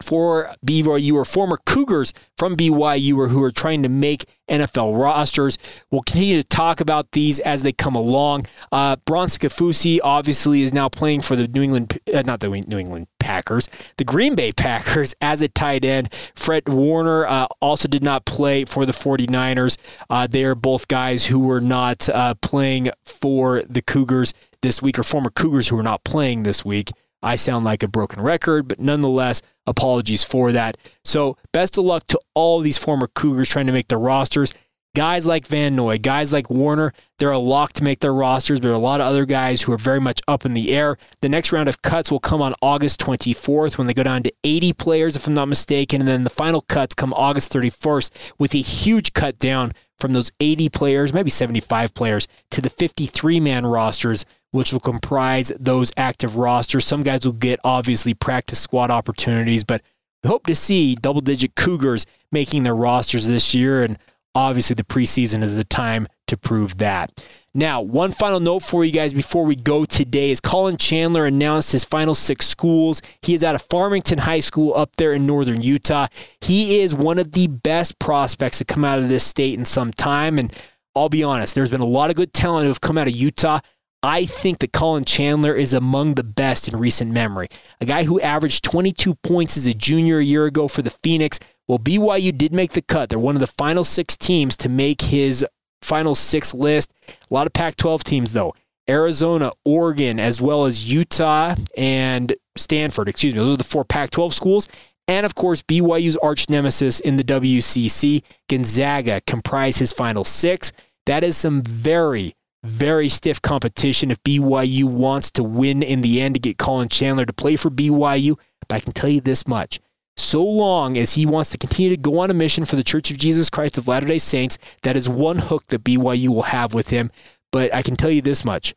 for 0.03 0.53
BYU 0.65 1.15
or 1.15 1.25
former 1.25 1.59
Cougars 1.65 2.13
from 2.37 2.57
BYU 2.57 3.17
or 3.17 3.29
who 3.29 3.43
are 3.43 3.51
trying 3.51 3.83
to 3.83 3.89
make 3.89 4.27
NFL 4.49 4.99
rosters. 4.99 5.59
We'll 5.91 6.03
continue 6.03 6.41
to 6.41 6.47
talk 6.47 6.81
about 6.81 7.13
these 7.13 7.41
as 7.41 7.63
they 7.63 7.73
come 7.73 7.97
along. 7.97 8.47
Uh, 8.71 8.97
Bronson 9.05 9.41
Kaufusi 9.41 9.99
obviously 10.03 10.63
is 10.63 10.73
now 10.73 10.89
playing 10.89 11.23
for 11.23 11.35
the 11.35 11.49
New 11.49 11.63
England, 11.63 11.99
uh, 12.15 12.23
not 12.23 12.41
the 12.41 12.49
New 12.49 12.79
England 12.79 13.09
Packers, 13.19 13.69
the 13.97 14.05
Green 14.05 14.35
Bay 14.35 14.53
Packers 14.53 15.15
as 15.21 15.43
a 15.43 15.49
tight 15.49 15.85
end. 15.85 16.13
Fred 16.35 16.69
Warner 16.69 17.27
uh, 17.27 17.47
also 17.61 17.89
did 17.89 18.05
not 18.05 18.25
play 18.25 18.65
for 18.65 18.87
the 18.87 18.93
49ers. 18.93 19.79
Uh, 20.09 20.27
they 20.27 20.45
are 20.45 20.55
both 20.55 20.87
guys 20.89 21.27
who 21.27 21.41
were 21.41 21.61
not 21.61 22.09
uh, 22.09 22.35
playing 22.35 22.91
for 23.05 23.63
the 23.69 23.83
Cougars 23.83 24.33
this 24.63 24.83
week, 24.83 24.99
or 24.99 25.03
former 25.03 25.31
Cougars 25.31 25.69
who 25.69 25.79
are 25.79 25.83
not 25.83 26.05
playing 26.05 26.43
this 26.43 26.65
week. 26.65 26.91
I 27.23 27.37
sound 27.37 27.65
like 27.65 27.83
a 27.83 27.89
broken 27.89 28.23
record, 28.23 28.69
but 28.69 28.81
nonetheless, 28.81 29.43
apologies 29.67 30.23
for 30.23 30.53
that. 30.53 30.77
So, 31.05 31.37
best 31.53 31.79
of 31.79 31.85
luck 31.85 32.07
to 32.09 32.21
all 32.35 32.61
these 32.61 32.79
former 32.79 33.09
Cougars 33.09 33.49
trying 33.49 33.67
to 33.67 33.73
make 33.73 33.89
their 33.89 33.99
rosters. 33.99 34.55
Guys 34.95 35.27
like 35.27 35.47
Van 35.47 35.77
Noy, 35.77 35.99
guys 35.99 36.33
like 36.33 36.49
Warner, 36.49 36.95
they're 37.19 37.31
a 37.31 37.37
lock 37.37 37.75
to 37.75 37.85
make 37.85 38.01
their 38.01 38.15
rosters. 38.15 38.61
There 38.61 38.71
are 38.71 38.75
a 38.75 38.79
lot 38.79 39.03
of 39.03 39.07
other 39.07 39.27
guys 39.27 39.61
who 39.61 39.73
are 39.73 39.79
very 39.79 40.01
much 40.01 40.23
up 40.27 40.47
in 40.47 40.55
the 40.55 40.73
air. 40.75 40.97
The 41.21 41.29
next 41.29 41.53
round 41.53 41.69
of 41.69 41.83
cuts 41.83 42.11
will 42.11 42.19
come 42.19 42.41
on 42.41 42.55
August 42.63 42.99
24th 43.01 43.77
when 43.77 43.89
they 43.89 43.93
go 43.93 44.03
down 44.03 44.23
to 44.23 44.33
80 44.43 44.73
players, 44.73 45.15
if 45.15 45.27
I'm 45.27 45.35
not 45.35 45.49
mistaken. 45.49 46.01
And 46.01 46.09
then 46.09 46.25
the 46.25 46.31
final 46.31 46.63
cuts 46.63 46.95
come 46.95 47.13
August 47.13 47.53
31st 47.53 48.33
with 48.39 48.55
a 48.55 48.59
huge 48.63 49.13
cut 49.13 49.39
down 49.39 49.73
from 49.99 50.15
those 50.15 50.33
80 50.41 50.71
players, 50.71 51.13
maybe 51.13 51.29
75 51.29 51.93
players, 51.93 52.27
to 52.53 52.63
the 52.63 52.71
53 52.71 53.39
man 53.39 53.67
rosters 53.67 54.25
which 54.57 54.73
will 54.73 54.81
comprise 54.81 55.53
those 55.61 55.93
active 55.97 56.37
rosters. 56.37 56.85
Some 56.85 57.03
guys 57.03 57.25
will 57.25 57.35
get 57.35 57.61
obviously 57.63 58.15
practice 58.15 58.59
squad 58.59 58.91
opportunities, 58.91 59.65
but 59.65 59.83
we 60.25 60.29
hope 60.29 60.47
to 60.47 60.57
see 60.57 60.95
double 60.95 61.21
digit 61.21 61.55
Cougars 61.55 62.07
making 62.33 62.63
their 62.63 62.75
rosters 62.75 63.27
this 63.27 63.55
year. 63.55 63.83
And 63.83 63.99
obviously, 64.35 64.75
the 64.75 64.83
preseason 64.83 65.43
is 65.43 65.55
the 65.55 65.65
time 65.65 66.09
to 66.27 66.37
prove 66.37 66.79
that. 66.79 67.23
Now, 67.55 67.81
one 67.81 68.13
final 68.13 68.41
note 68.41 68.63
for 68.63 68.85
you 68.85 68.93
guys 68.93 69.15
before 69.15 69.45
we 69.45 69.57
go 69.57 69.85
today 69.85 70.31
is 70.31 70.41
Collin 70.41 70.77
Chandler 70.77 71.27
announced 71.27 71.73
his 71.73 71.85
final 71.85 72.15
six 72.15 72.47
schools. 72.47 73.01
He 73.23 73.35
is 73.35 73.45
out 73.45 73.55
of 73.55 73.63
Farmington 73.63 74.19
High 74.19 74.41
School 74.41 74.75
up 74.75 74.97
there 74.97 75.13
in 75.13 75.27
northern 75.27 75.63
Utah. 75.63 76.09
He 76.41 76.81
is 76.81 76.95
one 76.95 77.19
of 77.19 77.33
the 77.33 77.47
best 77.47 77.99
prospects 77.99 78.59
to 78.59 78.65
come 78.65 78.85
out 78.85 78.99
of 78.99 79.09
this 79.09 79.25
state 79.25 79.59
in 79.59 79.65
some 79.65 79.93
time. 79.93 80.39
And 80.39 80.53
I'll 80.95 81.09
be 81.09 81.23
honest, 81.23 81.55
there's 81.55 81.71
been 81.71 81.81
a 81.81 81.87
lot 81.87 82.11
of 82.11 82.17
good 82.17 82.33
talent 82.33 82.65
who 82.65 82.69
have 82.69 82.81
come 82.81 82.99
out 82.99 83.07
of 83.07 83.15
Utah. 83.15 83.61
I 84.07 84.25
think 84.25 84.61
that 84.61 84.73
Collin 84.73 85.05
Chandler 85.05 85.53
is 85.53 85.75
among 85.75 86.15
the 86.15 86.23
best 86.23 86.69
in 86.69 86.79
recent 86.79 87.11
memory. 87.11 87.49
A 87.81 87.85
guy 87.85 88.05
who 88.05 88.21
averaged 88.21 88.63
22 88.63 89.17
points 89.17 89.57
as 89.57 89.67
a 89.67 89.75
junior 89.75 90.19
a 90.19 90.25
year 90.25 90.45
ago 90.45 90.69
for 90.69 90.83
the 90.83 90.91
Phoenix. 90.91 91.41
Well, 91.67 91.81
BYU 91.81 92.39
did 92.39 92.53
make 92.53 92.75
the 92.75 92.83
cut. 92.83 93.09
They're 93.09 93.19
one 93.19 93.35
of 93.35 93.41
the 93.41 93.49
final 93.49 93.83
six 93.83 94.17
teams 94.17 94.57
to 94.59 94.69
make 94.69 95.01
his 95.01 95.45
final 95.83 96.15
six 96.15 96.55
list. 96.55 96.95
A 97.09 97.35
lot 97.35 97.49
of 97.49 97.53
Pac 97.53 97.75
12 97.75 98.05
teams, 98.05 98.33
though. 98.33 98.55
Arizona, 98.89 99.51
Oregon, 99.65 100.21
as 100.21 100.41
well 100.41 100.67
as 100.67 100.89
Utah 100.89 101.57
and 101.77 102.33
Stanford. 102.57 103.09
Excuse 103.09 103.35
me. 103.35 103.41
Those 103.41 103.55
are 103.55 103.57
the 103.57 103.65
four 103.65 103.85
Pac 103.85 104.11
12 104.11 104.33
schools. 104.33 104.69
And 105.09 105.27
of 105.27 105.35
course, 105.35 105.63
BYU's 105.63 106.17
arch 106.19 106.49
nemesis 106.49 107.01
in 107.01 107.17
the 107.17 107.25
WCC, 107.25 108.23
Gonzaga, 108.49 109.21
comprise 109.27 109.79
his 109.79 109.93
final 109.93 110.25
six. 110.25 110.71
That 111.07 111.25
is 111.25 111.37
some 111.37 111.63
very, 111.63 112.36
very 112.67 113.09
stiff 113.09 113.41
competition 113.41 114.11
if 114.11 114.23
BYU 114.23 114.85
wants 114.85 115.31
to 115.33 115.43
win 115.43 115.83
in 115.83 116.01
the 116.03 116.21
end 116.21 116.35
to 116.35 116.41
get 116.41 116.59
Collin 116.59 116.89
Chandler 116.89 117.25
to 117.25 117.33
play 117.33 117.57
for 117.57 117.71
BYU. 117.71 118.39
But 118.69 118.77
I 118.77 118.81
can 118.81 118.93
tell 118.93 119.11
you 119.11 119.21
this 119.21 119.47
much. 119.47 119.81
So 120.17 120.43
long 120.43 120.97
as 120.97 121.15
he 121.15 121.27
wants 121.27 121.51
to 121.51 121.59
continue 121.59 121.91
to 121.91 121.97
go 121.97 122.21
on 122.21 122.31
a 122.31 122.35
mission 122.35 122.65
for 122.65 122.77
the 122.77 122.85
Church 122.85 123.11
of 123.11 123.19
Jesus 123.19 123.51
Christ 123.51 123.77
of 123.77 123.87
Latter 123.87 124.07
day 124.07 124.19
Saints, 124.19 124.59
that 124.83 124.97
is 124.97 125.09
one 125.09 125.39
hook 125.39 125.67
that 125.69 125.85
BYU 125.85 126.29
will 126.29 126.43
have 126.43 126.73
with 126.75 126.91
him. 126.91 127.11
But 127.53 127.75
I 127.75 127.83
can 127.83 127.97
tell 127.97 128.11
you 128.11 128.23
this 128.23 128.45
much 128.45 128.75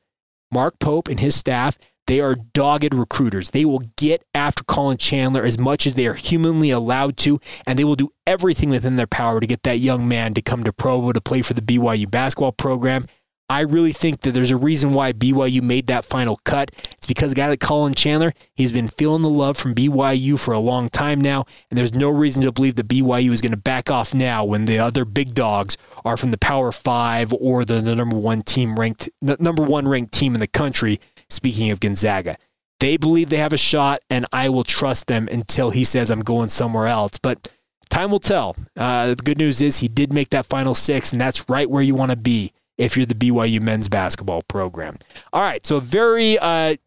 Mark 0.51 0.79
Pope 0.79 1.07
and 1.07 1.19
his 1.19 1.35
staff, 1.35 1.77
they 2.07 2.19
are 2.19 2.35
dogged 2.35 2.95
recruiters. 2.95 3.51
They 3.51 3.65
will 3.65 3.83
get 3.95 4.23
after 4.33 4.63
Collin 4.63 4.97
Chandler 4.97 5.43
as 5.43 5.59
much 5.59 5.85
as 5.85 5.93
they 5.93 6.07
are 6.07 6.15
humanly 6.15 6.71
allowed 6.71 7.17
to, 7.17 7.39
and 7.67 7.77
they 7.77 7.83
will 7.83 7.95
do 7.95 8.09
everything 8.25 8.69
within 8.69 8.95
their 8.95 9.07
power 9.07 9.39
to 9.39 9.45
get 9.45 9.61
that 9.63 9.77
young 9.77 10.07
man 10.07 10.33
to 10.33 10.41
come 10.41 10.63
to 10.63 10.73
Provo 10.73 11.11
to 11.11 11.21
play 11.21 11.43
for 11.43 11.53
the 11.53 11.61
BYU 11.61 12.09
basketball 12.09 12.51
program. 12.51 13.05
I 13.49 13.61
really 13.61 13.93
think 13.93 14.21
that 14.21 14.31
there's 14.31 14.51
a 14.51 14.57
reason 14.57 14.93
why 14.93 15.11
BYU 15.11 15.63
made 15.63 15.87
that 15.87 16.05
final 16.05 16.39
cut. 16.43 16.69
It's 16.93 17.07
because 17.07 17.31
a 17.31 17.35
guy 17.35 17.47
like 17.47 17.59
Collin 17.59 17.95
Chandler, 17.95 18.33
he's 18.53 18.71
been 18.71 18.87
feeling 18.87 19.23
the 19.23 19.29
love 19.29 19.57
from 19.57 19.73
BYU 19.73 20.39
for 20.39 20.53
a 20.53 20.59
long 20.59 20.87
time 20.87 21.19
now, 21.19 21.45
and 21.69 21.77
there's 21.77 21.95
no 21.95 22.09
reason 22.09 22.43
to 22.43 22.51
believe 22.51 22.75
that 22.75 22.87
BYU 22.87 23.31
is 23.31 23.41
going 23.41 23.51
to 23.51 23.57
back 23.57 23.89
off 23.89 24.13
now 24.13 24.45
when 24.45 24.65
the 24.65 24.77
other 24.77 25.03
big 25.03 25.33
dogs 25.33 25.77
are 26.05 26.15
from 26.15 26.29
the 26.29 26.37
Power 26.37 26.71
Five 26.71 27.33
or 27.33 27.65
the, 27.65 27.81
the 27.81 27.95
number 27.95 28.17
one 28.17 28.43
team 28.43 28.79
ranked, 28.79 29.09
number 29.21 29.63
one 29.63 29.87
ranked 29.87 30.13
team 30.13 30.35
in 30.35 30.39
the 30.39 30.47
country. 30.47 30.99
Speaking 31.31 31.71
of 31.71 31.79
Gonzaga, 31.79 32.37
they 32.79 32.97
believe 32.97 33.29
they 33.29 33.37
have 33.37 33.53
a 33.53 33.57
shot, 33.57 34.01
and 34.11 34.27
I 34.31 34.49
will 34.49 34.63
trust 34.63 35.07
them 35.07 35.27
until 35.27 35.71
he 35.71 35.83
says 35.83 36.11
I'm 36.11 36.21
going 36.21 36.49
somewhere 36.49 36.87
else. 36.87 37.17
But 37.17 37.51
time 37.89 38.11
will 38.11 38.19
tell. 38.19 38.55
Uh, 38.77 39.07
the 39.07 39.15
good 39.15 39.37
news 39.37 39.59
is 39.59 39.77
he 39.77 39.87
did 39.87 40.13
make 40.13 40.29
that 40.29 40.45
final 40.45 40.75
six, 40.75 41.11
and 41.11 41.19
that's 41.19 41.49
right 41.49 41.69
where 41.69 41.83
you 41.83 41.95
want 41.95 42.11
to 42.11 42.17
be 42.17 42.51
if 42.79 42.95
you're 42.97 43.05
the 43.05 43.13
BYU 43.13 43.61
men's 43.61 43.89
basketball 43.89 44.41
program. 44.43 44.97
All 45.31 45.41
right, 45.41 45.63
so 45.67 45.77
a 45.77 45.81
very 45.81 46.39
uh, 46.39 46.77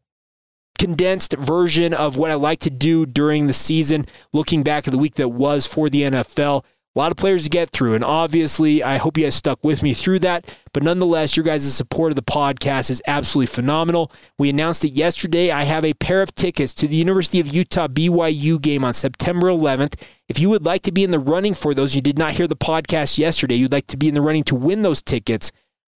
condensed 0.79 1.35
version 1.35 1.95
of 1.95 2.17
what 2.17 2.31
I 2.31 2.35
like 2.35 2.61
to 2.61 2.71
do 2.71 3.07
during 3.07 3.47
the 3.47 3.53
season, 3.53 4.07
looking 4.33 4.65
back 4.65 4.89
at 4.89 4.91
the 4.91 4.99
week 4.99 5.15
that 5.17 5.29
was 5.29 5.67
for 5.67 5.89
the 5.89 6.03
NFL. 6.03 6.65
A 6.95 6.99
lot 6.99 7.11
of 7.11 7.17
players 7.17 7.45
to 7.45 7.51
get 7.51 7.71
through, 7.71 7.95
and 7.95 8.05
obviously, 8.05 8.83
I 8.83 8.99
hope 8.99 9.17
you 9.17 9.25
guys 9.25 9.35
stuck 9.35 9.65
with 9.65 9.83
me 9.83 9.95
through 9.95 10.19
that. 10.21 10.59
But 10.75 10.83
nonetheless, 10.83 11.37
your 11.37 11.45
guys' 11.45 11.73
support 11.75 12.13
of 12.13 12.17
the 12.17 12.23
podcast 12.23 12.91
is 12.91 13.01
absolutely 13.07 13.47
phenomenal. 13.47 14.13
We 14.39 14.51
announced 14.51 14.85
it 14.85 14.93
yesterday. 14.93 15.51
I 15.51 15.65
have 15.65 15.87
a 15.87 15.95
pair 15.95 16.21
of 16.21 16.35
tickets 16.35 16.75
to 16.75 16.89
the 16.89 16.97
University 16.97 17.41
of 17.41 17.49
Utah 17.49 17.89
BYU 17.89 18.61
game 18.61 18.85
on 18.85 18.93
September 18.93 19.47
11th. 19.47 20.03
If 20.29 20.39
you 20.39 20.51
would 20.51 20.67
like 20.67 20.83
to 20.83 20.93
be 20.93 21.03
in 21.03 21.13
the 21.13 21.19
running 21.19 21.55
for 21.55 21.73
those, 21.73 21.95
you 21.95 22.03
did 22.03 22.19
not 22.19 22.35
hear 22.35 22.47
the 22.47 22.57
podcast 22.57 23.17
yesterday, 23.17 23.55
you'd 23.55 23.73
like 23.73 23.87
to 23.87 23.97
be 23.97 24.09
in 24.09 24.15
the 24.15 24.21
running 24.21 24.45
to 24.45 24.55
win 24.55 24.83
those 24.83 25.01
tickets, 25.01 25.51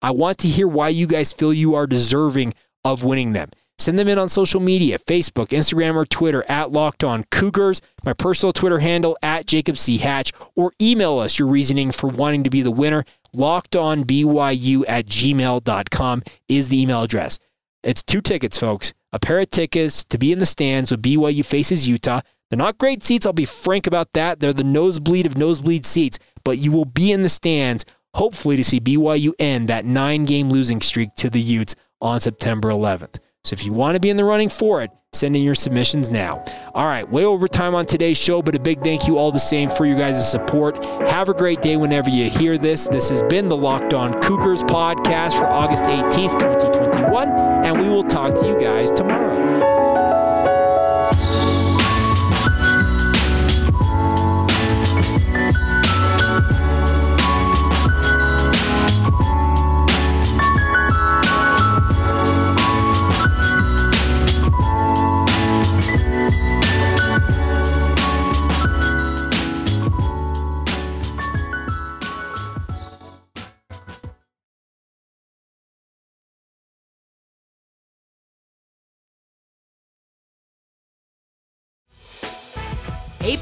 I 0.05 0.11
want 0.11 0.37
to 0.41 0.49
hear 0.49 0.69
why 0.69 0.91
you 0.91 1.07
guys 1.07 1.33
feel 1.33 1.51
you 1.51 1.77
are 1.77 1.87
deserving 1.87 2.53
of 2.85 3.05
winning 3.05 3.33
them. 3.33 3.49
Send 3.79 3.99
them 3.99 4.07
in 4.07 4.19
on 4.19 4.29
social 4.29 4.61
media 4.61 4.99
Facebook, 4.99 5.49
Instagram, 5.49 5.95
or 5.95 6.05
Twitter 6.05 6.45
at 6.47 6.71
Locked 6.71 7.05
On 7.05 7.25
Cougars, 7.31 7.81
my 8.05 8.13
personal 8.13 8.53
Twitter 8.53 8.81
handle 8.81 9.17
at 9.23 9.47
Jacob 9.47 9.79
C. 9.79 9.97
Hatch, 9.97 10.31
or 10.55 10.73
email 10.79 11.19
us 11.21 11.39
your 11.39 11.49
reasoning 11.49 11.91
for 11.91 12.09
wanting 12.09 12.45
to 12.45 12.51
be 12.51 12.61
the 12.61 12.71
winner. 12.71 13.07
Locked 13.33 13.77
on 13.77 14.05
LockedOnBYU 14.05 14.85
at 14.87 15.07
gmail.com 15.07 16.23
is 16.51 16.69
the 16.69 16.83
email 16.83 17.03
address. 17.03 17.39
It's 17.83 18.03
two 18.03 18.21
tickets, 18.21 18.61
folks. 18.61 18.93
A 19.11 19.19
pair 19.19 19.41
of 19.41 19.49
tickets 19.49 20.05
to 20.05 20.19
be 20.19 20.33
in 20.33 20.39
the 20.39 20.45
stands 20.45 20.91
when 20.91 21.01
BYU 21.01 21.43
faces 21.43 21.89
Utah. 21.89 22.21
They're 22.51 22.59
not 22.59 22.77
great 22.77 23.03
seats, 23.03 23.25
I'll 23.25 23.33
be 23.33 23.47
frank 23.47 23.87
about 23.87 24.13
that. 24.13 24.39
They're 24.39 24.53
the 24.53 24.65
nosebleed 24.65 25.25
of 25.25 25.39
nosebleed 25.39 25.87
seats, 25.87 26.19
but 26.45 26.59
you 26.59 26.73
will 26.73 26.85
be 26.85 27.11
in 27.11 27.23
the 27.23 27.31
stands 27.31 27.87
hopefully 28.15 28.57
to 28.57 28.65
see 28.65 28.81
BYU 28.81 29.33
end 29.39 29.69
that 29.69 29.85
nine 29.85 30.25
game 30.25 30.51
losing 30.51 30.81
streak 30.81 31.15
to 31.17 31.31
the 31.31 31.41
Utes 31.41 31.77
on 32.01 32.21
September 32.21 32.69
11th. 32.71 33.19
So 33.45 33.55
if 33.55 33.65
you 33.65 33.73
want 33.73 33.95
to 33.95 34.01
be 34.01 34.09
in 34.09 34.17
the 34.17 34.25
running 34.25 34.49
for 34.49 34.83
it, 34.83 34.91
send 35.13 35.37
in 35.37 35.43
your 35.43 35.55
submissions 35.55 36.11
now. 36.11 36.43
All 36.75 36.87
right, 36.87 37.09
way 37.09 37.25
over 37.25 37.47
time 37.47 37.75
on 37.75 37.87
today's 37.87 38.17
show, 38.17 38.43
but 38.43 38.55
a 38.55 38.59
big 38.59 38.83
thank 38.83 39.07
you 39.07 39.19
all 39.19 39.31
the 39.31 39.39
same 39.39 39.69
for 39.69 39.85
your 39.85 39.99
guys' 39.99 40.31
support. 40.31 40.83
Have 41.09 41.29
a 41.29 41.35
great 41.35 41.61
day 41.61 41.77
whenever 41.77 42.09
you 42.09 42.31
hear 42.31 42.57
this. 42.57 42.89
This 42.89 43.11
has 43.11 43.23
been 43.25 43.49
the 43.49 43.57
Locked 43.57 43.93
On 43.93 44.19
Cougars 44.23 44.65
podcast 44.65 45.39
for 45.39 45.47
August 45.47 45.85
18th, 45.85 46.41
2021, 46.41 47.29
and 47.29 47.81
we 47.81 47.89
will 47.89 48.03
talk 48.03 48.35
to 48.35 48.47
you 48.47 48.59
guys 48.59 48.91
tomorrow. 48.91 49.24